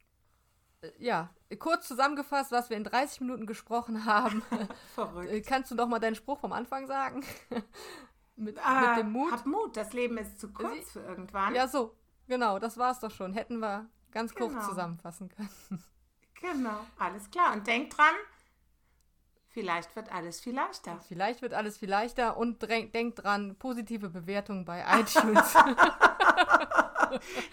äh, 0.82 0.90
ja, 0.98 1.30
kurz 1.58 1.88
zusammengefasst, 1.88 2.52
was 2.52 2.70
wir 2.70 2.76
in 2.76 2.84
30 2.84 3.22
Minuten 3.22 3.46
gesprochen 3.46 4.04
haben. 4.04 4.42
Verrückt. 4.94 5.32
Äh, 5.32 5.40
kannst 5.42 5.72
du 5.72 5.74
doch 5.74 5.88
mal 5.88 5.98
deinen 5.98 6.14
Spruch 6.14 6.38
vom 6.38 6.52
Anfang 6.52 6.86
sagen? 6.86 7.24
mit, 8.36 8.58
äh, 8.58 8.88
mit 8.88 8.98
dem 8.98 9.10
Mut. 9.10 9.32
Hab 9.32 9.46
Mut, 9.46 9.76
das 9.76 9.92
Leben 9.92 10.16
ist 10.16 10.38
zu 10.38 10.52
kurz 10.52 10.92
Sie, 10.92 10.92
für 10.92 11.00
irgendwann. 11.00 11.56
Ja, 11.56 11.66
so. 11.66 11.96
Genau, 12.28 12.60
das 12.60 12.78
war's 12.78 13.00
doch 13.00 13.10
schon. 13.10 13.32
Hätten 13.32 13.58
wir 13.58 13.88
ganz 14.16 14.34
kurz 14.34 14.52
Genau. 14.54 14.66
zusammenfassen 14.66 15.28
können. 15.28 15.84
Genau, 16.40 16.80
alles 16.98 17.30
klar. 17.30 17.52
Und 17.52 17.66
denkt 17.66 17.96
dran, 17.96 18.14
vielleicht 19.48 19.94
wird 19.94 20.10
alles 20.10 20.40
viel 20.40 20.54
leichter. 20.54 20.98
Vielleicht 21.08 21.42
wird 21.42 21.52
alles 21.54 21.76
viel 21.78 21.88
leichter 21.90 22.36
und 22.36 22.62
denkt 22.62 23.22
dran, 23.22 23.56
positive 23.58 24.08
Bewertungen 24.08 24.64
bei 24.64 24.80
iTunes. 25.00 25.54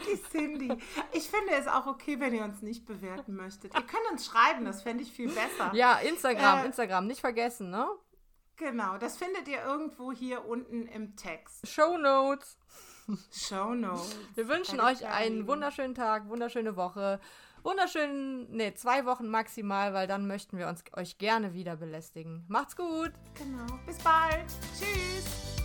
Die 0.08 0.21
Cindy. 0.32 0.78
Ich 1.12 1.30
finde 1.30 1.52
es 1.54 1.67
auch 1.67 1.86
okay, 1.86 2.19
wenn 2.19 2.34
ihr 2.34 2.43
uns 2.43 2.62
nicht 2.62 2.86
bewerten 2.86 3.36
möchtet. 3.36 3.73
Ihr 3.76 3.82
könnt 3.84 4.10
uns 4.12 4.26
schreiben, 4.26 4.65
das 4.65 4.82
fände 4.82 5.04
ich 5.04 5.12
viel 5.12 5.30
besser. 5.30 5.71
ja, 5.73 5.95
Instagram, 5.99 6.60
Äh, 6.60 6.65
Instagram, 6.65 7.08
nicht 7.08 7.21
vergessen, 7.21 7.69
ne? 7.69 7.88
Genau, 8.58 8.97
das 8.97 9.17
findet 9.17 9.47
ihr 9.47 9.63
irgendwo 9.63 10.12
hier 10.12 10.45
unten 10.45 10.88
im 10.88 11.15
Text. 11.15 11.67
Show 11.67 11.97
Notes. 11.97 12.58
Show 13.32 13.74
Notes. 13.74 14.16
Wir 14.36 14.48
wünschen 14.48 14.80
euch 14.80 15.06
einen 15.06 15.48
wunderschönen 15.48 15.96
Tag, 15.96 16.28
wunderschöne 16.30 16.76
Woche, 16.76 17.20
wunderschönen, 17.63 18.52
ne, 18.52 18.74
zwei 18.74 19.06
Wochen 19.06 19.28
maximal, 19.28 19.94
weil 19.94 20.08
dann 20.08 20.28
möchten 20.28 20.58
wir 20.58 20.68
uns 20.68 20.84
euch 20.96 21.18
gerne 21.18 21.54
wieder 21.54 21.76
belästigen. 21.76 22.46
Macht's 22.48 22.76
gut! 22.76 23.12
Genau. 23.36 23.80
Bis 23.86 23.98
bald. 24.00 24.46
Tschüss. 24.78 25.62